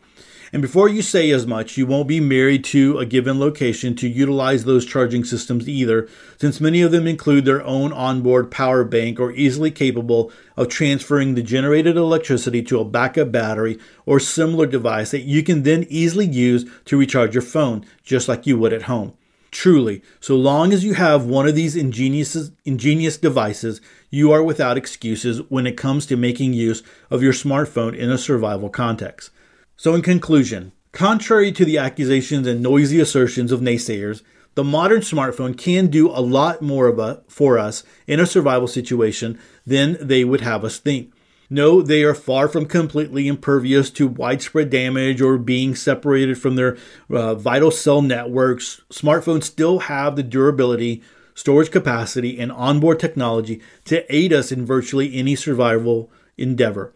[0.52, 4.08] And before you say as much, you won't be married to a given location to
[4.08, 6.08] utilize those charging systems either,
[6.38, 11.34] since many of them include their own onboard power bank or easily capable of transferring
[11.34, 16.26] the generated electricity to a backup battery or similar device that you can then easily
[16.26, 19.14] use to recharge your phone, just like you would at home.
[19.50, 24.76] Truly, so long as you have one of these ingenious, ingenious devices, you are without
[24.76, 29.30] excuses when it comes to making use of your smartphone in a survival context.
[29.76, 34.22] So, in conclusion, contrary to the accusations and noisy assertions of naysayers,
[34.54, 39.96] the modern smartphone can do a lot more for us in a survival situation than
[40.00, 41.12] they would have us think.
[41.52, 46.78] No, they are far from completely impervious to widespread damage or being separated from their
[47.10, 48.82] uh, vital cell networks.
[48.88, 51.02] Smartphones still have the durability,
[51.34, 56.08] storage capacity, and onboard technology to aid us in virtually any survival
[56.38, 56.94] endeavor.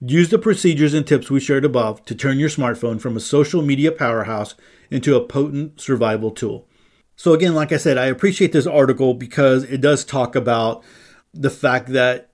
[0.00, 3.62] Use the procedures and tips we shared above to turn your smartphone from a social
[3.62, 4.54] media powerhouse
[4.90, 6.68] into a potent survival tool.
[7.16, 10.84] So, again, like I said, I appreciate this article because it does talk about
[11.32, 12.33] the fact that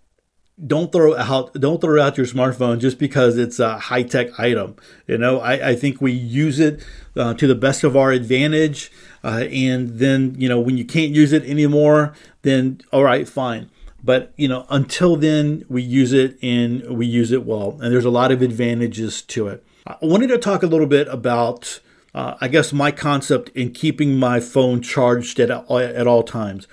[0.66, 4.77] don't throw out don't throw out your smartphone just because it's a high tech item.
[5.07, 6.85] You know, I, I think we use it
[7.16, 8.90] uh, to the best of our advantage,
[9.25, 13.70] uh, and then you know when you can't use it anymore, then all right, fine.
[14.03, 18.05] But you know, until then, we use it and we use it well, and there's
[18.05, 19.64] a lot of advantages to it.
[19.87, 21.81] I wanted to talk a little bit about,
[22.14, 26.66] uh, I guess, my concept in keeping my phone charged at at all times.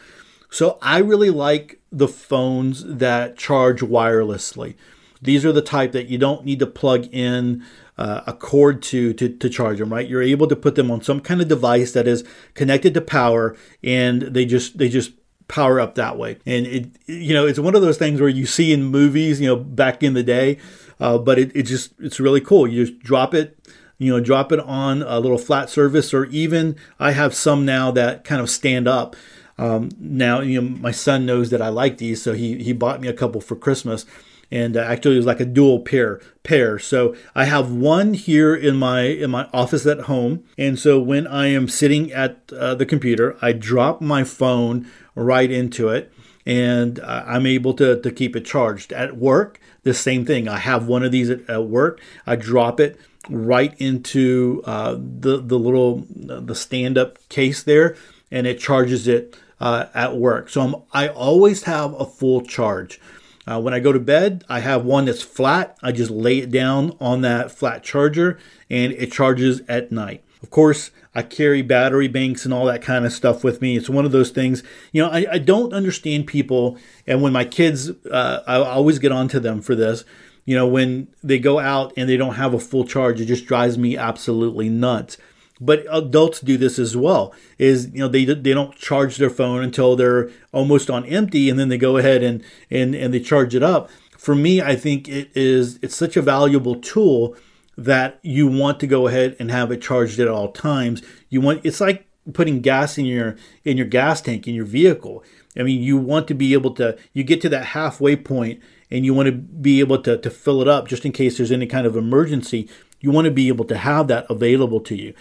[0.50, 4.76] So I really like the phones that charge wirelessly.
[5.22, 7.64] These are the type that you don't need to plug in
[7.98, 9.92] uh, a cord to, to to charge them.
[9.92, 13.02] Right, you're able to put them on some kind of device that is connected to
[13.02, 15.12] power, and they just they just
[15.48, 16.38] power up that way.
[16.46, 19.48] And it, you know, it's one of those things where you see in movies, you
[19.48, 20.58] know, back in the day,
[21.00, 22.68] uh, but it, it just, it's really cool.
[22.68, 23.58] You just drop it,
[23.98, 27.92] you know, drop it on a little flat surface, or even I have some now
[27.92, 29.16] that kind of stand up.
[29.58, 33.02] Um, now, you know, my son knows that I like these, so he, he bought
[33.02, 34.06] me a couple for Christmas
[34.52, 36.80] and uh, actually it was like a dual pair pair.
[36.80, 41.28] So i have one here in my in my office at home and so when
[41.28, 46.12] i am sitting at uh, the computer i drop my phone right into it
[46.46, 48.94] and uh, i'm able to, to keep it charged.
[48.94, 50.48] At work the same thing.
[50.48, 52.02] I have one of these at, at work.
[52.26, 57.96] I drop it right into uh, the the little the stand up case there
[58.32, 63.00] and it charges it uh, at work so I'm, i always have a full charge
[63.48, 65.78] uh, when I go to bed, I have one that's flat.
[65.82, 68.38] I just lay it down on that flat charger
[68.70, 70.22] and it charges at night.
[70.44, 73.78] Of course, I carry battery banks and all that kind of stuff with me.
[73.78, 76.78] It's one of those things, you know, I, I don't understand people.
[77.08, 80.04] And when my kids, uh, I always get onto them for this,
[80.46, 83.46] you know, when they go out and they don't have a full charge, it just
[83.46, 85.18] drives me absolutely nuts
[85.60, 89.64] but adults do this as well is you know they they don't charge their phone
[89.64, 93.56] until they're almost on empty and then they go ahead and and and they charge
[93.56, 97.36] it up for me i think it is it's such a valuable tool
[97.78, 101.04] that you want to go ahead and have it charged at all times.
[101.30, 105.24] You want it's like putting gas in your in your gas tank in your vehicle.
[105.58, 109.06] I mean, you want to be able to you get to that halfway point and
[109.06, 111.68] you want to be able to, to fill it up just in case there's any
[111.68, 112.68] kind of emergency.
[113.00, 115.14] You want to be able to have that available to you.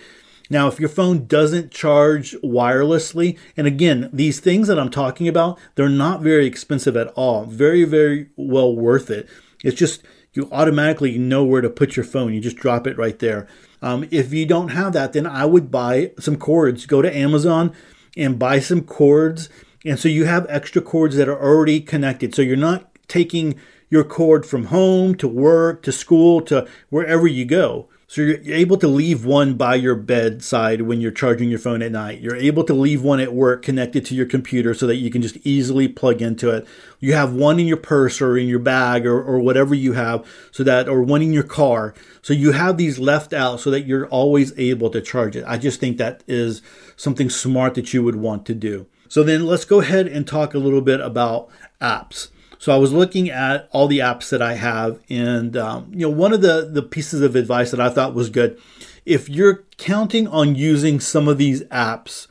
[0.48, 5.58] Now, if your phone doesn't charge wirelessly, and again, these things that I'm talking about,
[5.74, 7.44] they're not very expensive at all.
[7.44, 9.28] Very, very well worth it.
[9.64, 12.34] It's just you automatically know where to put your phone.
[12.34, 13.48] You just drop it right there.
[13.82, 16.86] Um, if you don't have that, then I would buy some cords.
[16.86, 17.72] Go to Amazon
[18.16, 19.48] and buy some cords.
[19.84, 22.34] And so you have extra cords that are already connected.
[22.34, 23.56] So you're not taking
[23.88, 27.88] your cord from home to work to school to wherever you go.
[28.08, 31.90] So you're able to leave one by your bedside when you're charging your phone at
[31.90, 32.20] night.
[32.20, 35.22] You're able to leave one at work connected to your computer so that you can
[35.22, 36.68] just easily plug into it.
[37.00, 40.24] You have one in your purse or in your bag or, or whatever you have
[40.52, 41.94] so that, or one in your car.
[42.22, 45.44] So you have these left out so that you're always able to charge it.
[45.44, 46.62] I just think that is
[46.94, 48.86] something smart that you would want to do.
[49.08, 51.48] So then let's go ahead and talk a little bit about
[51.80, 52.28] apps.
[52.66, 56.10] So I was looking at all the apps that I have, and um, you know,
[56.10, 58.60] one of the the pieces of advice that I thought was good,
[59.04, 62.26] if you're counting on using some of these apps,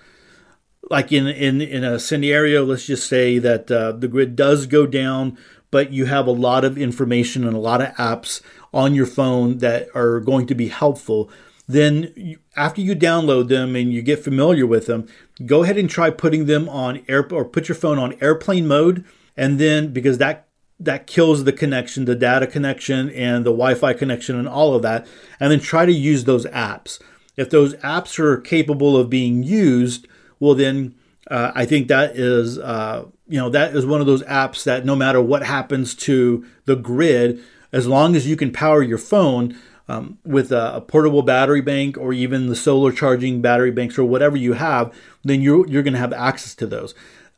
[0.89, 4.85] like in in in a scenario, let's just say that uh, the grid does go
[4.85, 5.37] down,
[5.71, 8.41] but you have a lot of information and a lot of apps
[8.73, 11.29] on your phone that are going to be helpful.
[11.65, 15.07] Then you, after you download them and you get familiar with them,
[15.45, 19.05] go ahead and try putting them on air or put your phone on airplane mode
[19.37, 20.47] and then because that
[20.79, 25.07] that kills the connection, the data connection and the Wi-Fi connection and all of that,
[25.39, 27.01] and then try to use those apps.
[27.37, 30.07] If those apps are capable of being used,
[30.39, 30.95] well then
[31.29, 34.85] uh, I think that is uh, you know that is one of those apps that
[34.85, 39.57] no matter what happens to the grid, as long as you can power your phone
[39.87, 44.03] um, with a, a, portable battery bank or even the solar charging battery banks or
[44.03, 44.93] whatever you have,
[45.23, 46.93] then you're you're going to have access to those.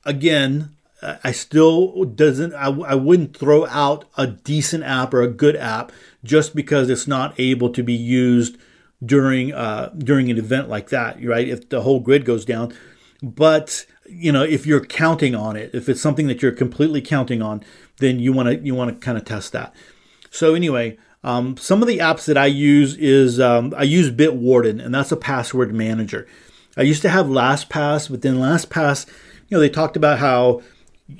[0.05, 5.55] Again, I still doesn't I, I wouldn't throw out a decent app or a good
[5.55, 5.91] app
[6.23, 8.57] just because it's not able to be used
[9.05, 11.47] during uh, during an event like that, right?
[11.47, 12.73] If the whole grid goes down,
[13.21, 17.41] but you know if you're counting on it, if it's something that you're completely counting
[17.41, 17.63] on,
[17.97, 19.75] then you want to you want to kind of test that.
[20.31, 24.83] So anyway, um, some of the apps that I use is um, I use Bitwarden,
[24.83, 26.27] and that's a password manager.
[26.75, 29.07] I used to have LastPass, but then LastPass,
[29.47, 30.61] you know, they talked about how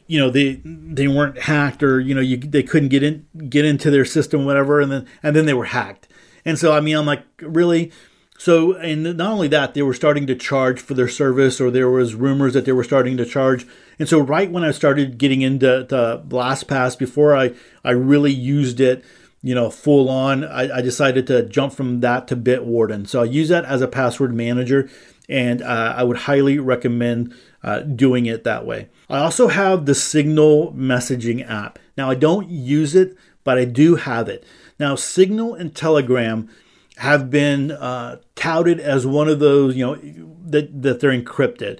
[0.08, 3.66] you know they they weren't hacked or you know you they couldn't get in get
[3.66, 6.08] into their system whatever and then and then they were hacked.
[6.46, 7.92] And so i mean i'm like really?
[8.40, 11.90] So and not only that they were starting to charge for their service or there
[11.90, 13.66] was rumors that they were starting to charge.
[13.98, 18.80] And so right when i started getting into to LastPass before i i really used
[18.80, 19.04] it
[19.42, 23.08] you know full on I, I decided to jump from that to bitwarden.
[23.08, 24.90] So i use that as a password manager
[25.30, 27.34] and uh, i would highly recommend
[27.68, 28.88] uh, doing it that way.
[29.10, 31.80] I also have the Signal messaging app.
[31.98, 34.46] Now, I don't use it, but I do have it.
[34.80, 36.48] Now, Signal and Telegram
[36.98, 39.96] have been uh, touted as one of those, you know,
[40.46, 41.80] that, that they're encrypted,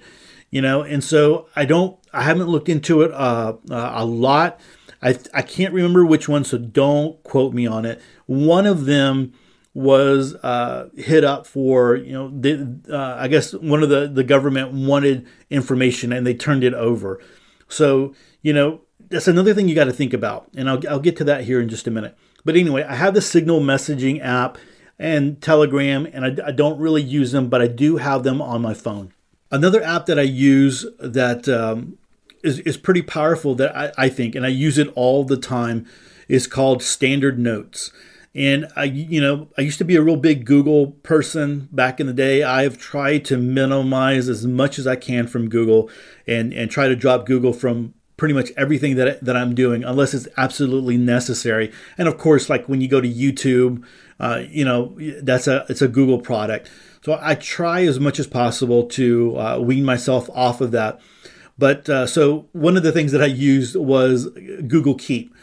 [0.50, 4.60] you know, and so I don't, I haven't looked into it uh, uh, a lot.
[5.00, 8.02] I, I can't remember which one, so don't quote me on it.
[8.26, 9.32] One of them
[9.78, 14.24] was uh, hit up for you know the, uh, I guess one of the the
[14.24, 17.20] government wanted information and they turned it over.
[17.68, 18.12] So
[18.42, 21.24] you know that's another thing you got to think about, and I'll I'll get to
[21.24, 22.18] that here in just a minute.
[22.44, 24.58] But anyway, I have the Signal messaging app
[24.98, 28.60] and Telegram, and I, I don't really use them, but I do have them on
[28.60, 29.12] my phone.
[29.52, 31.98] Another app that I use that um,
[32.42, 35.86] is is pretty powerful that I, I think, and I use it all the time,
[36.26, 37.92] is called Standard Notes.
[38.34, 42.06] And I, you know, I used to be a real big Google person back in
[42.06, 42.42] the day.
[42.42, 45.90] I've tried to minimize as much as I can from Google
[46.26, 50.12] and, and try to drop Google from pretty much everything that, that I'm doing, unless
[50.12, 51.72] it's absolutely necessary.
[51.96, 53.84] And of course, like when you go to YouTube,
[54.20, 56.70] uh, you know, that's a, it's a Google product.
[57.02, 61.00] So I try as much as possible to uh, wean myself off of that.
[61.56, 64.26] But uh, so one of the things that I used was
[64.66, 65.34] Google Keep.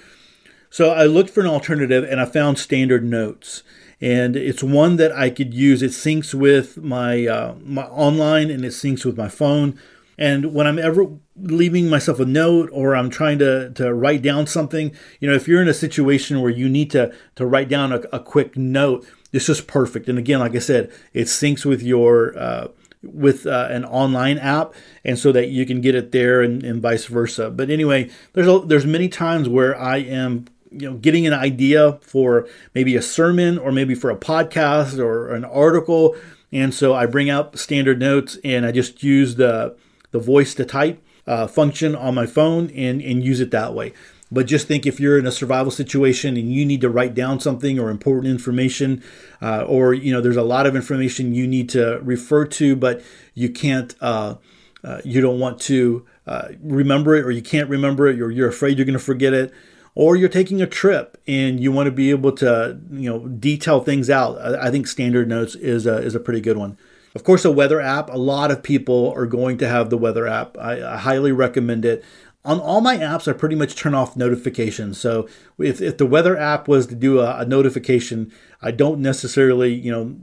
[0.69, 3.63] So I looked for an alternative and I found Standard Notes.
[4.01, 5.81] And it's one that I could use.
[5.81, 9.79] It syncs with my, uh, my online and it syncs with my phone.
[10.17, 14.47] And when I'm ever leaving myself a note or I'm trying to, to write down
[14.47, 17.91] something, you know, if you're in a situation where you need to, to write down
[17.91, 20.07] a, a quick note, this is perfect.
[20.07, 22.67] And again, like I said, it syncs with your uh,
[23.03, 26.81] with uh, an online app, and so that you can get it there and, and
[26.81, 27.51] vice versa.
[27.51, 30.45] But anyway, there's a, there's many times where I am
[30.79, 35.33] you know getting an idea for maybe a sermon or maybe for a podcast or
[35.33, 36.15] an article.
[36.51, 39.75] And so i bring out standard notes and i just use the
[40.11, 43.93] the voice to type uh, function on my phone and and use it that way.
[44.31, 47.39] But just think if you're in a survival situation and you need to write down
[47.39, 49.03] something or important information
[49.41, 53.01] uh, or you know there's a lot of information you need to refer to but
[53.33, 54.35] you can't uh,
[54.83, 58.49] uh, you don't want to uh, remember it or you can't remember it or you're
[58.49, 59.53] afraid you're going to forget it
[59.95, 63.79] or you're taking a trip and you want to be able to you know detail
[63.81, 66.77] things out i, think standard notes is a, is a pretty good one
[67.15, 70.27] of course a weather app a lot of people are going to have the weather
[70.27, 72.03] app I, I highly recommend it
[72.45, 74.99] on all my apps, I pretty much turn off notifications.
[74.99, 75.27] So
[75.57, 78.31] if, if the weather app was to do a, a notification,
[78.61, 80.15] I don't necessarily, you know,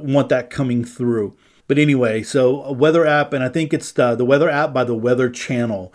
[0.00, 1.36] want that coming through.
[1.68, 4.84] But anyway, so a weather app, and I think it's the, the weather app by
[4.84, 5.92] the Weather Channel.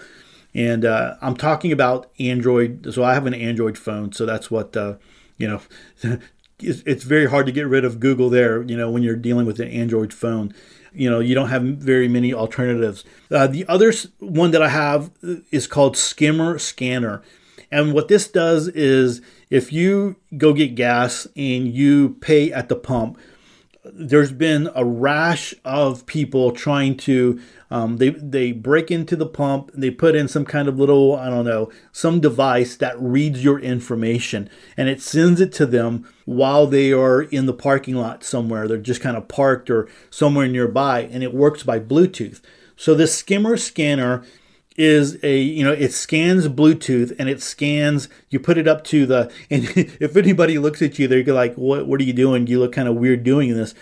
[0.54, 2.94] And uh, I'm talking about Android.
[2.94, 4.12] So I have an Android phone.
[4.12, 4.96] So that's what, uh,
[5.38, 5.62] you know,
[6.60, 9.60] it's, very hard to get rid of Google there, you know, when you're dealing with
[9.60, 10.54] an Android phone.
[10.94, 13.06] You know, you don't have very many alternatives.
[13.30, 17.22] Uh, the other one that I have is called Skimmer Scanner.
[17.72, 22.76] And what this does is if you go get gas and you pay at the
[22.76, 23.18] pump,
[23.84, 27.40] there's been a rash of people trying to
[27.72, 31.30] um, they they break into the pump they put in some kind of little i
[31.30, 36.66] don't know some device that reads your information and it sends it to them while
[36.66, 38.68] they are in the parking lot somewhere.
[38.68, 42.42] They're just kind of parked or somewhere nearby and it works by bluetooth.
[42.76, 44.24] So this skimmer scanner
[44.78, 49.06] is a you know it scans bluetooth and it scans you put it up to
[49.06, 52.48] the and if anybody looks at you they're like what what are you doing?
[52.48, 53.74] You look kind of weird doing this.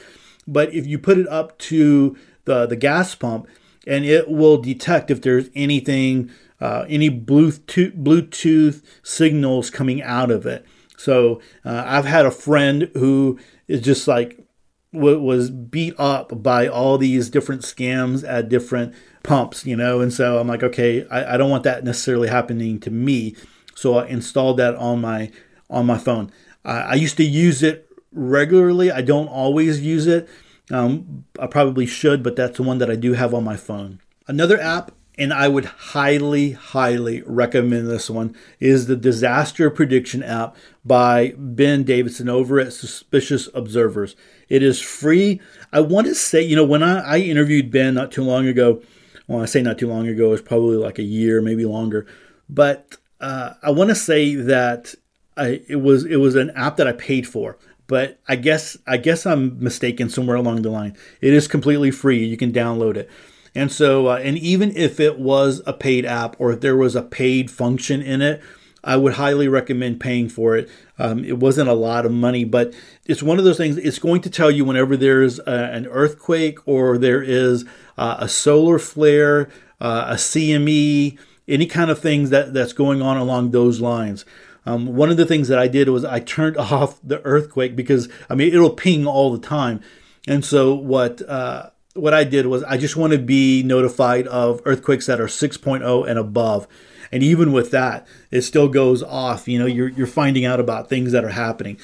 [0.47, 3.47] But if you put it up to the the gas pump
[3.87, 10.45] and it will detect if there's anything uh, any bluetooth bluetooth signals coming out of
[10.45, 10.65] it.
[10.97, 14.48] So uh, i've had a friend who is just like
[14.91, 20.01] was beat up by all these different scams at different pumps, you know.
[20.01, 23.35] And so I'm like, okay, I, I don't want that necessarily happening to me.
[23.75, 25.31] So I installed that on my
[25.69, 26.31] on my phone.
[26.65, 28.91] I, I used to use it regularly.
[28.91, 30.27] I don't always use it.
[30.71, 34.01] Um, I probably should, but that's the one that I do have on my phone.
[34.27, 40.55] Another app, and I would highly, highly recommend this one, is the Disaster Prediction app
[40.85, 44.15] by Ben Davidson over at Suspicious Observers.
[44.47, 45.41] It is free.
[45.73, 48.81] I want to say, you know, when I, I interviewed Ben not too long ago,
[49.27, 52.07] well, I say not too long ago, it was probably like a year, maybe longer.
[52.49, 54.95] But uh, I want to say that
[55.35, 57.57] I, it was it was an app that I paid for.
[57.87, 60.95] But I guess I guess I'm mistaken somewhere along the line.
[61.21, 62.25] It is completely free.
[62.25, 63.09] You can download it.
[63.55, 66.95] And so, uh, and even if it was a paid app or if there was
[66.95, 68.41] a paid function in it,
[68.83, 70.69] I would highly recommend paying for it.
[70.97, 72.73] Um, it wasn't a lot of money, but
[73.05, 73.77] it's one of those things.
[73.77, 77.65] It's going to tell you whenever there's a, an earthquake or there is
[77.97, 79.49] uh, a solar flare,
[79.81, 84.23] uh, a CME, any kind of things that, that's going on along those lines.
[84.65, 88.07] Um, one of the things that I did was I turned off the earthquake because
[88.29, 89.81] I mean it'll ping all the time,
[90.27, 94.61] and so what uh, what I did was I just want to be notified of
[94.65, 96.67] earthquakes that are 6.0 and above.
[97.11, 100.89] And even with that it still goes off you know you're, you're finding out about
[100.89, 101.79] things that are happening.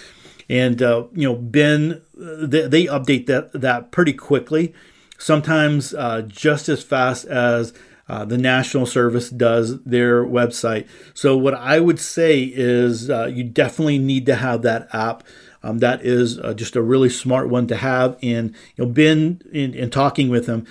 [0.49, 4.73] And uh, you know ben they, they, update that that pretty quickly.
[5.17, 7.73] Sometimes uh, just as fast as
[8.07, 10.87] uh, the national service does their website.
[11.13, 15.23] So what i would say is uh, you definitely need to have that app
[15.65, 19.41] um, that is uh, just a really smart one to have and you know ben
[19.51, 20.65] in, in talking with him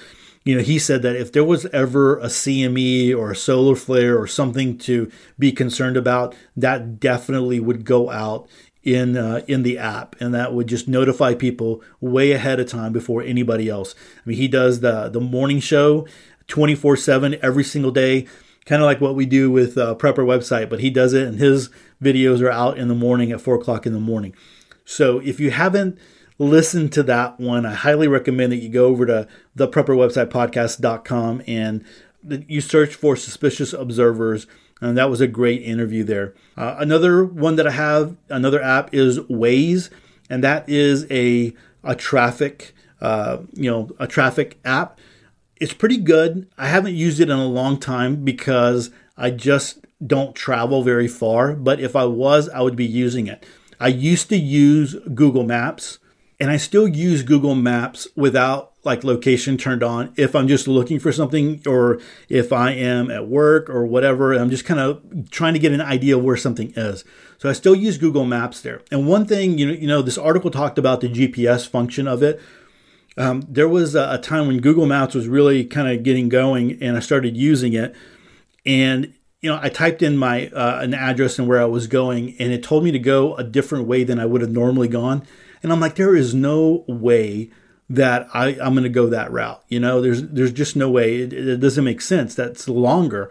[0.44, 4.20] you know, he said that if there was ever a CME or a solar flare
[4.20, 8.46] or something to be concerned about, that definitely would go out
[8.82, 12.92] in uh, in the app, and that would just notify people way ahead of time
[12.92, 13.94] before anybody else.
[14.18, 16.06] I mean, he does the the morning show,
[16.46, 18.26] twenty four seven every single day,
[18.66, 21.38] kind of like what we do with uh, Prepper website, but he does it, and
[21.38, 21.70] his
[22.02, 24.34] videos are out in the morning at four o'clock in the morning.
[24.84, 25.98] So if you haven't
[26.38, 27.66] listened to that one.
[27.66, 31.84] I highly recommend that you go over to the prepper website podcast.com and
[32.48, 34.46] you search for suspicious observers.
[34.80, 36.34] And that was a great interview there.
[36.56, 39.88] Uh, another one that I have, another app is Waze,
[40.28, 41.54] and that is a
[41.84, 44.98] a traffic, uh, you know, a traffic app.
[45.56, 46.48] It's pretty good.
[46.58, 51.54] I haven't used it in a long time because I just don't travel very far.
[51.54, 53.46] But if I was, I would be using it.
[53.80, 55.98] I used to use Google Maps
[56.40, 60.98] and I still use Google Maps without like location turned on if I'm just looking
[60.98, 64.32] for something or if I am at work or whatever.
[64.34, 67.04] I'm just kind of trying to get an idea of where something is.
[67.38, 68.82] So I still use Google Maps there.
[68.90, 72.22] And one thing, you know, you know, this article talked about the GPS function of
[72.22, 72.40] it.
[73.16, 76.82] Um, there was a, a time when Google Maps was really kind of getting going,
[76.82, 77.94] and I started using it.
[78.66, 79.14] And
[79.44, 82.50] you know, I typed in my uh, an address and where I was going, and
[82.50, 85.22] it told me to go a different way than I would have normally gone.
[85.62, 87.50] And I'm like, there is no way
[87.90, 89.62] that I, I'm going to go that route.
[89.68, 91.16] You know, there's there's just no way.
[91.16, 92.34] It, it doesn't make sense.
[92.34, 93.30] That's longer.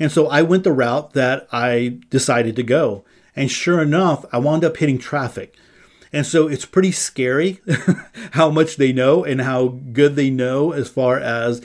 [0.00, 3.04] And so I went the route that I decided to go.
[3.36, 5.54] And sure enough, I wound up hitting traffic.
[6.14, 7.60] And so it's pretty scary
[8.30, 11.60] how much they know and how good they know as far as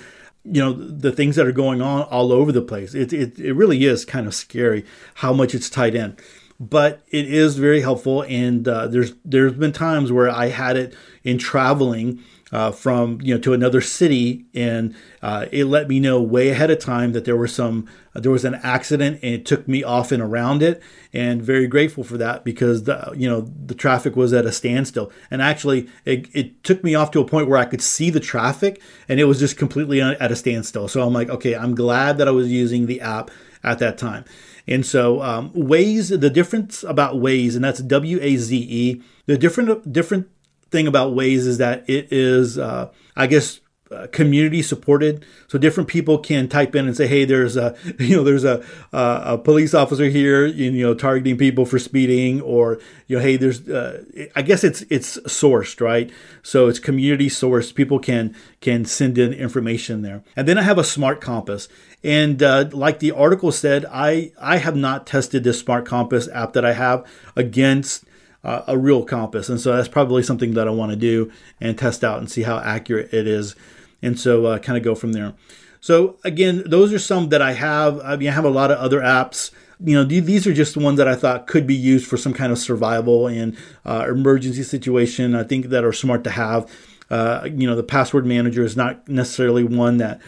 [0.50, 2.93] you know the things that are going on all over the place.
[2.93, 4.86] It it, it really is kind of scary
[5.16, 6.16] how much it's tied in,
[6.60, 8.24] but it is very helpful.
[8.24, 13.34] And uh, there's there's been times where I had it in traveling uh, from you
[13.34, 17.26] know to another city, and uh, it let me know way ahead of time that
[17.26, 20.64] there was some uh, there was an accident, and it took me off and around
[20.64, 20.82] it,
[21.14, 25.12] and very grateful for that because the you know the traffic was at a standstill,
[25.30, 28.20] and actually it, it took me off to a point where I could see the
[28.20, 30.88] traffic, and it was just completely at a standstill.
[30.88, 33.30] So I'm like, okay, I'm glad that I was using the app
[33.64, 34.24] at that time.
[34.68, 39.02] And so um, Waze, the difference about Waze, and that's W A Z E.
[39.26, 40.28] The different different
[40.72, 43.59] thing about Waze is that it is, uh, I guess,
[43.91, 45.26] uh, community supported.
[45.47, 48.61] So different people can type in and say hey there's a you know there's a
[48.91, 53.68] a police officer here you know targeting people for speeding or you know hey there's
[53.70, 54.03] uh,
[54.36, 56.11] i guess it's it's sourced right?
[56.43, 57.74] So it's community sourced.
[57.74, 60.24] People can can send in information there.
[60.36, 61.70] And then i have a smart compass.
[62.03, 66.53] And uh, like the article said i i have not tested this smart compass app
[66.53, 67.05] that i have
[67.36, 68.03] against
[68.48, 69.50] uh, a real compass.
[69.50, 71.30] And so that's probably something that I want to do
[71.60, 73.56] and test out and see how accurate it is.
[74.02, 75.34] And so uh, kind of go from there.
[75.82, 78.00] So again, those are some that I have.
[78.00, 79.52] I mean, I have a lot of other apps.
[79.84, 82.34] You know, these are just the ones that I thought could be used for some
[82.34, 85.36] kind of survival and uh, emergency situation.
[85.36, 86.72] I think that are smart to have.
[87.10, 90.20] Uh, you know, the password manager is not necessarily one that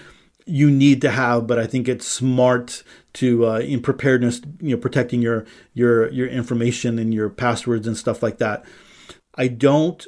[0.49, 2.83] you need to have, but I think it's smart
[3.13, 7.97] to uh, in preparedness, you know, protecting your your your information and your passwords and
[7.97, 8.65] stuff like that.
[9.35, 10.05] I don't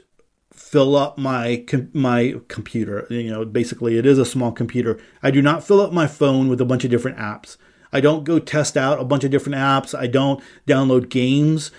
[0.53, 3.05] fill up my my computer.
[3.09, 4.99] You know, basically, it is a small computer.
[5.21, 7.57] I do not fill up my phone with a bunch of different apps.
[7.93, 9.97] I don't go test out a bunch of different apps.
[9.97, 11.71] I don't download games.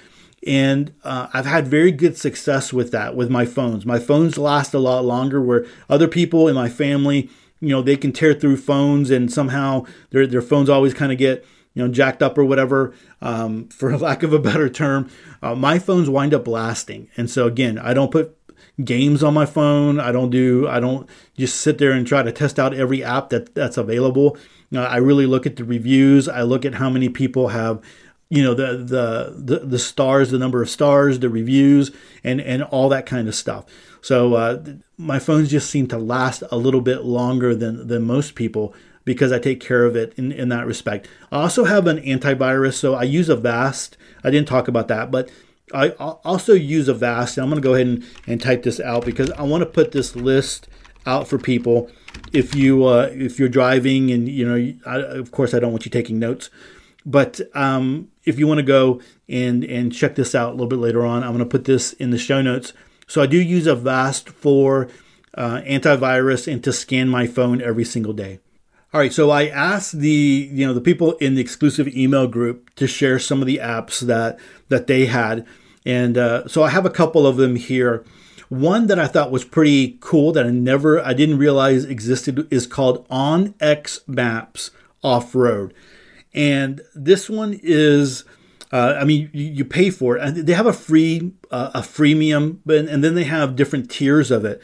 [0.44, 3.86] And uh, I've had very good success with that with my phones.
[3.86, 7.30] My phones last a lot longer, where other people in my family
[7.62, 11.16] you know they can tear through phones and somehow their their phones always kind of
[11.16, 12.92] get you know jacked up or whatever
[13.22, 15.08] um, for lack of a better term.
[15.40, 17.08] Uh, my phones wind up lasting.
[17.16, 18.36] And so again i don't put
[18.82, 20.00] games on my phone.
[20.00, 21.08] I don't do i don't
[21.38, 24.36] just sit there and try to test out every app that that's available.
[24.74, 26.28] Uh, i really look at the reviews.
[26.28, 27.80] I look at how many people have
[28.28, 31.90] you know the, the the the stars the number of stars the reviews
[32.24, 33.66] and and all that kind of stuff
[34.02, 34.62] so uh,
[34.98, 38.74] my phones just seem to last a little bit longer than than most people
[39.04, 41.08] because I take care of it in, in that respect.
[41.30, 43.96] I also have an antivirus, so I use Avast.
[44.22, 45.30] I didn't talk about that, but
[45.72, 47.36] I also use Avast.
[47.36, 49.66] And I'm going to go ahead and, and type this out because I want to
[49.66, 50.68] put this list
[51.06, 51.90] out for people.
[52.32, 55.84] If you uh, if you're driving and you know, I, of course, I don't want
[55.84, 56.50] you taking notes,
[57.06, 60.78] but um, if you want to go and and check this out a little bit
[60.78, 62.72] later on, I'm going to put this in the show notes.
[63.12, 64.88] So I do use Avast for
[65.34, 68.38] uh, antivirus and to scan my phone every single day.
[68.94, 72.74] All right, so I asked the you know the people in the exclusive email group
[72.76, 74.40] to share some of the apps that
[74.70, 75.46] that they had,
[75.84, 78.02] and uh, so I have a couple of them here.
[78.48, 82.66] One that I thought was pretty cool that I never I didn't realize existed is
[82.66, 84.70] called OnX Maps
[85.02, 85.74] Off Road,
[86.32, 88.24] and this one is
[88.72, 91.80] uh, I mean, you, you, pay for it, and they have a free uh, a
[91.80, 94.62] freemium, but and then they have different tiers of it.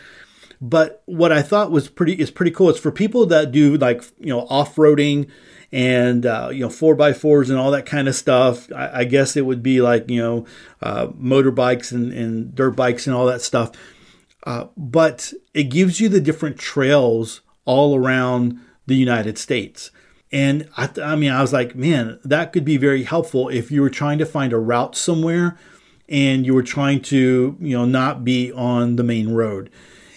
[0.60, 2.70] But what I thought was pretty is pretty cool.
[2.70, 5.28] It's for people that do like you know off roading
[5.70, 8.72] and uh, you know four by fours and all that kind of stuff.
[8.72, 10.46] I, I guess it would be like you know
[10.82, 13.72] uh, motorbikes and, and dirt bikes and all that stuff.
[14.44, 19.90] Uh, but it gives you the different trails all around the United States.
[20.30, 23.70] And I, th- I mean, I was like, man, that could be very helpful if
[23.70, 25.58] you were trying to find a route somewhere
[26.08, 29.70] and you were trying to, you know, not be on the main road.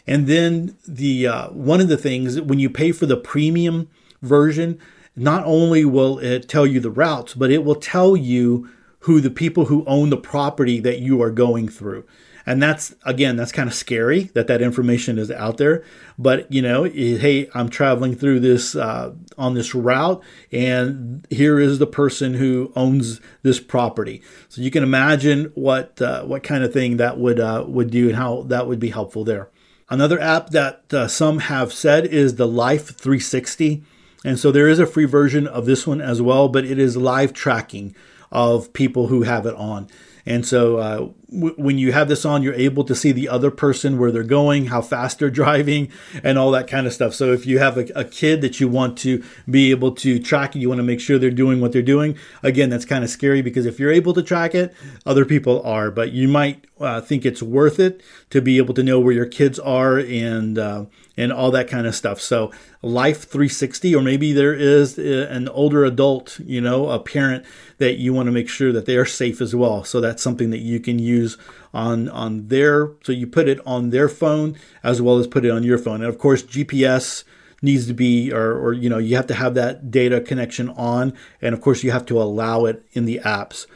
[0.07, 3.89] And then the uh, one of the things when you pay for the premium
[4.22, 4.80] version,
[5.16, 8.70] not only will it tell you the routes, but it will tell you
[9.01, 12.05] who the people who own the property that you are going through.
[12.46, 15.84] And that's again that's kind of scary that that information is out there.
[16.18, 21.80] But you know hey i'm traveling through this uh, on this route and here is
[21.80, 24.22] the person who owns this property.
[24.50, 28.08] So you can imagine what uh, what kind of thing that would uh, would do
[28.08, 29.50] and how that would be helpful there.
[29.89, 33.84] Another app that uh, some have said is the life 360
[34.24, 36.96] and so there is a free version of this one as well but it is
[36.96, 37.94] live tracking
[38.32, 39.88] of people who have it on
[40.25, 40.97] and so uh,
[41.32, 44.23] w- when you have this on, you're able to see the other person where they're
[44.23, 45.89] going, how fast they're driving,
[46.23, 47.13] and all that kind of stuff.
[47.13, 50.55] So if you have a, a kid that you want to be able to track
[50.55, 52.17] you want to make sure they're doing what they're doing.
[52.43, 54.73] Again, that's kind of scary because if you're able to track it,
[55.05, 58.84] other people are, but you might uh, think it's worth it to be able to
[58.84, 60.86] know where your kids are and uh,
[61.17, 62.19] and all that kind of stuff.
[62.19, 62.51] So
[62.82, 67.45] Life 360, or maybe there is uh, an older adult, you know, a parent
[67.82, 69.84] that you want to make sure that they are safe as well.
[69.84, 71.38] So that's something that you can use
[71.73, 72.91] on on their.
[73.03, 75.95] So you put it on their phone as well as put it on your phone,
[75.95, 77.23] and of course GPS
[77.61, 81.13] needs to be or, or you know you have to have that data connection on
[81.41, 83.67] and of course you have to allow it in the apps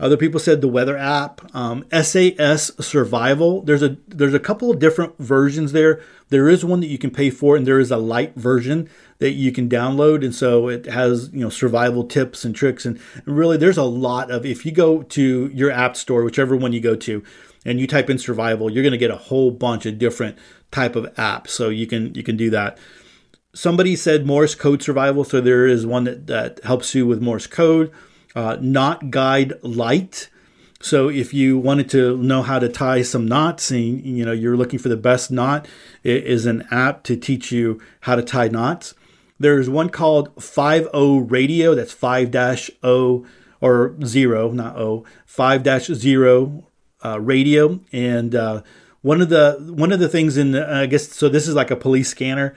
[0.00, 3.60] other people said the weather app, um, SAS Survival.
[3.60, 6.00] There's a there's a couple of different versions there.
[6.30, 8.88] There is one that you can pay for, and there is a light version
[9.18, 10.24] that you can download.
[10.24, 14.30] And so it has you know survival tips and tricks, and really there's a lot
[14.30, 14.46] of.
[14.46, 17.22] If you go to your app store, whichever one you go to,
[17.66, 20.38] and you type in survival, you're going to get a whole bunch of different
[20.70, 21.48] type of apps.
[21.48, 22.78] So you can you can do that
[23.52, 27.48] somebody said Morse code survival, so there is one that, that helps you with Morse
[27.48, 27.90] code
[28.34, 30.28] uh, knot guide lite.
[30.82, 34.56] So if you wanted to know how to tie some knots and you know you're
[34.56, 35.68] looking for the best knot,
[36.02, 38.94] it is an app to teach you how to tie knots.
[39.38, 43.26] There's one called 5O Radio, that's 5-O
[43.62, 46.64] or 0, not O, 5-0
[47.02, 48.62] uh, radio and uh,
[49.02, 51.70] one of the one of the things in the, I guess so this is like
[51.70, 52.54] a police scanner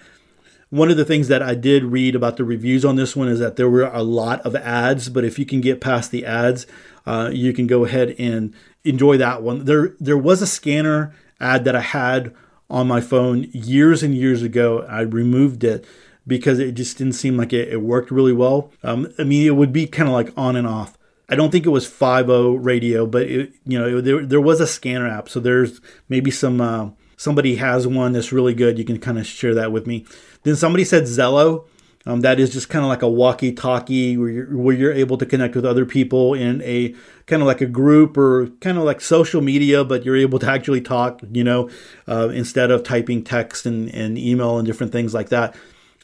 [0.73, 3.37] one of the things that I did read about the reviews on this one is
[3.37, 6.65] that there were a lot of ads, but if you can get past the ads,
[7.05, 9.65] uh, you can go ahead and enjoy that one.
[9.65, 12.33] There, there was a scanner ad that I had
[12.71, 14.83] on my phone years and years ago.
[14.89, 15.85] I removed it
[16.25, 18.71] because it just didn't seem like it, it worked really well.
[18.81, 20.97] Um, I mean, it would be kind of like on and off.
[21.29, 24.59] I don't think it was 5.0 radio, but it, you know, it, there, there was
[24.59, 25.29] a scanner app.
[25.29, 28.79] So there's maybe some, uh, somebody has one that's really good.
[28.79, 30.07] You can kind of share that with me.
[30.43, 31.65] Then somebody said Zello.
[32.05, 35.25] Um, that is just kind of like a walkie-talkie where you're, where you're able to
[35.25, 36.93] connect with other people in a
[37.27, 40.45] kind of like a group or kind of like social media, but you're able to
[40.51, 41.69] actually talk, you know,
[42.09, 45.55] uh, instead of typing text and, and email and different things like that.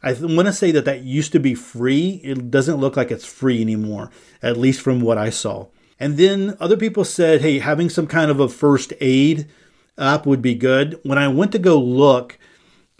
[0.02, 2.22] I th- want to say that that used to be free.
[2.24, 4.10] It doesn't look like it's free anymore,
[4.42, 5.68] at least from what I saw.
[6.00, 9.50] And then other people said, hey, having some kind of a first aid
[9.98, 10.98] app would be good.
[11.04, 12.40] When I went to go look,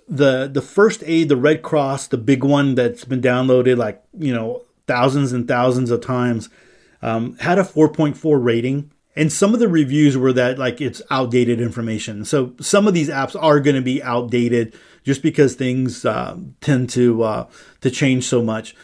[0.10, 4.34] the the first aid, the Red Cross, the big one that's been downloaded like you
[4.34, 6.50] know thousands and thousands of times,
[7.04, 8.92] um, had a 4.4 rating.
[9.16, 12.26] And some of the reviews were that like it's outdated information.
[12.26, 16.90] So some of these apps are going to be outdated just because things uh, tend
[16.92, 17.48] to uh,
[17.82, 18.76] to change so much.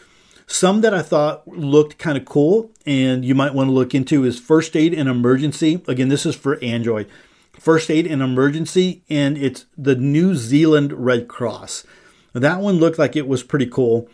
[0.46, 4.24] Some that I thought looked kind of cool and you might want to look into
[4.24, 5.82] is First Aid in Emergency.
[5.88, 7.08] Again, this is for Android
[7.58, 11.84] first aid in emergency, and it's the New Zealand Red Cross.
[12.32, 14.08] That one looked like it was pretty cool.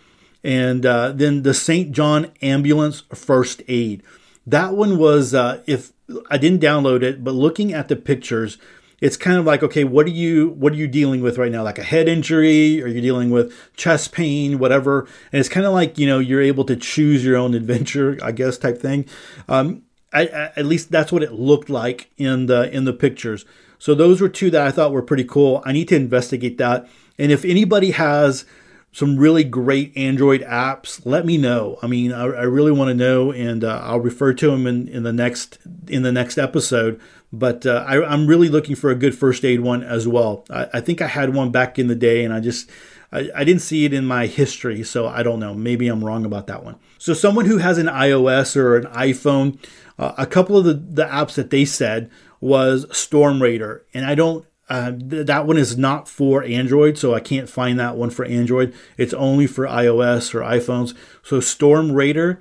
[0.45, 1.93] And uh, then the St.
[1.93, 4.03] John Ambulance First Aid.
[4.47, 5.93] That one was, uh, if
[6.31, 8.59] I didn't download it, but looking at the pictures,
[9.01, 11.65] it's kind of like, okay, what are you what are you dealing with right now?
[11.65, 15.09] Like a head injury, or you're dealing with chest pain, whatever.
[15.33, 18.31] And it's kind of like you know you're able to choose your own adventure, I
[18.31, 19.07] guess, type thing.
[19.49, 19.83] Um,
[20.13, 23.45] I, at least that's what it looked like in the in the pictures.
[23.79, 25.63] So those were two that I thought were pretty cool.
[25.65, 26.89] I need to investigate that.
[27.19, 28.45] And if anybody has
[28.93, 31.79] some really great Android apps, let me know.
[31.83, 34.87] I mean, I, I really want to know, and uh, I'll refer to them in,
[34.89, 35.59] in the next
[35.89, 37.01] in the next episode.
[37.33, 40.45] But uh, I, am really looking for a good first aid one as well.
[40.51, 42.71] I, I, think I had one back in the day, and I just
[43.11, 45.55] I, I didn't see it in my history, so I don't know.
[45.55, 46.77] Maybe I'm wrong about that one.
[46.99, 49.59] So someone who has an iOS or an iPhone
[50.03, 54.17] uh, a couple of the, the apps that they said was Storm Radar, and I
[54.17, 54.45] don't.
[54.69, 58.25] Uh, th- that one is not for Android, so I can't find that one for
[58.25, 58.75] Android.
[58.97, 60.97] It's only for iOS or iPhones.
[61.23, 62.41] So Storm Radar.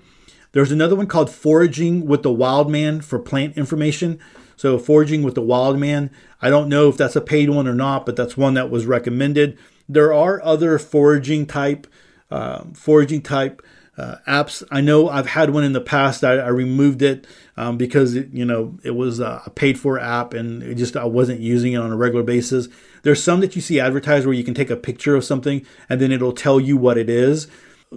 [0.54, 4.20] There's another one called Foraging with the Wildman for plant information.
[4.56, 6.10] So Foraging with the Wildman.
[6.42, 8.86] I don't know if that's a paid one or not, but that's one that was
[8.88, 9.58] recommended.
[9.88, 11.86] There are other foraging type,
[12.32, 13.62] uh, foraging type
[14.02, 14.64] uh, apps.
[14.72, 16.24] I know I've had one in the past.
[16.24, 20.34] I, I removed it um, because it, you know it was a paid for app
[20.34, 22.68] and it just I wasn't using it on a regular basis.
[23.04, 26.02] There's some that you see advertised where you can take a picture of something and
[26.02, 27.48] then it'll tell you what it is.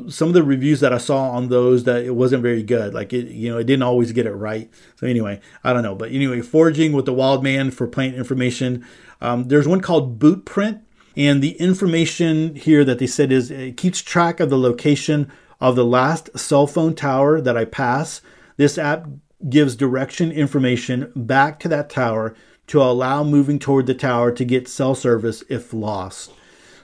[0.09, 2.93] Some of the reviews that I saw on those that it wasn't very good.
[2.93, 4.69] Like it, you know, it didn't always get it right.
[4.97, 5.95] So anyway, I don't know.
[5.95, 8.85] But anyway, foraging with the Wildman for plant information.
[9.21, 10.81] Um, there's one called Bootprint,
[11.17, 15.31] and the information here that they said is it keeps track of the location
[15.65, 18.21] of the last cell phone tower that I pass.
[18.59, 19.07] This app
[19.49, 22.35] gives direction information back to that tower
[22.67, 26.33] to allow moving toward the tower to get cell service if lost.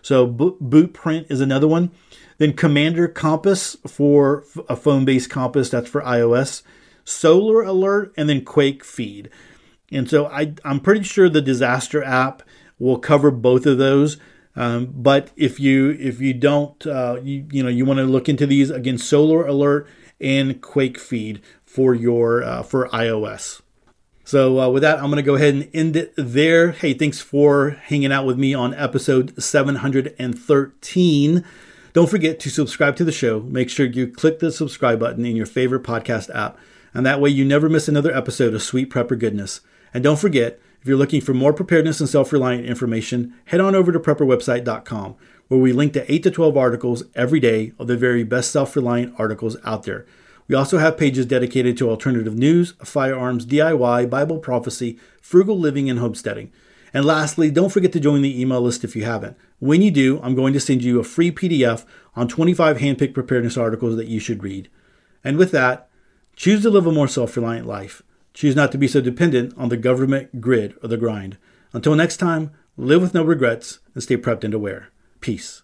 [0.01, 1.91] So Bootprint is another one.
[2.39, 6.63] Then Commander Compass for a phone-based compass that's for iOS.
[7.05, 9.29] Solar Alert and then Quake Feed.
[9.93, 12.43] And so I, I'm pretty sure the disaster app
[12.79, 14.17] will cover both of those.
[14.57, 18.29] Um, but if you if you don't uh, you, you know you want to look
[18.29, 19.87] into these again, Solar Alert
[20.21, 23.63] and Quake Feed for your uh, for iOS.
[24.25, 26.71] So uh, with that, I'm going to go ahead and end it there.
[26.71, 31.45] Hey, thanks for hanging out with me on episode 713.
[31.93, 33.41] Don't forget to subscribe to the show.
[33.41, 36.57] Make sure you click the subscribe button in your favorite podcast app,
[36.95, 39.63] and that way you never miss another episode of Sweet Prepper Goodness.
[39.93, 43.75] And don't forget, if you're looking for more preparedness and self reliant information, head on
[43.75, 45.17] over to prepperwebsite.com,
[45.49, 48.75] where we link to 8 to 12 articles every day of the very best self
[48.75, 50.07] reliant articles out there.
[50.49, 56.01] We also have pages dedicated to alternative news, firearms, DIY, Bible prophecy, frugal living, and
[56.01, 56.51] homesteading.
[56.93, 59.37] And lastly, don't forget to join the email list if you haven't.
[59.61, 61.85] When you do, I'm going to send you a free PDF
[62.17, 64.69] on 25 handpicked preparedness articles that you should read.
[65.23, 65.89] And with that,
[66.35, 68.03] choose to live a more self reliant life.
[68.35, 71.37] Choose not to be so dependent on the government grid or the grind.
[71.73, 74.89] Until next time, live with no regrets and stay prepped and aware.
[75.21, 75.63] Peace.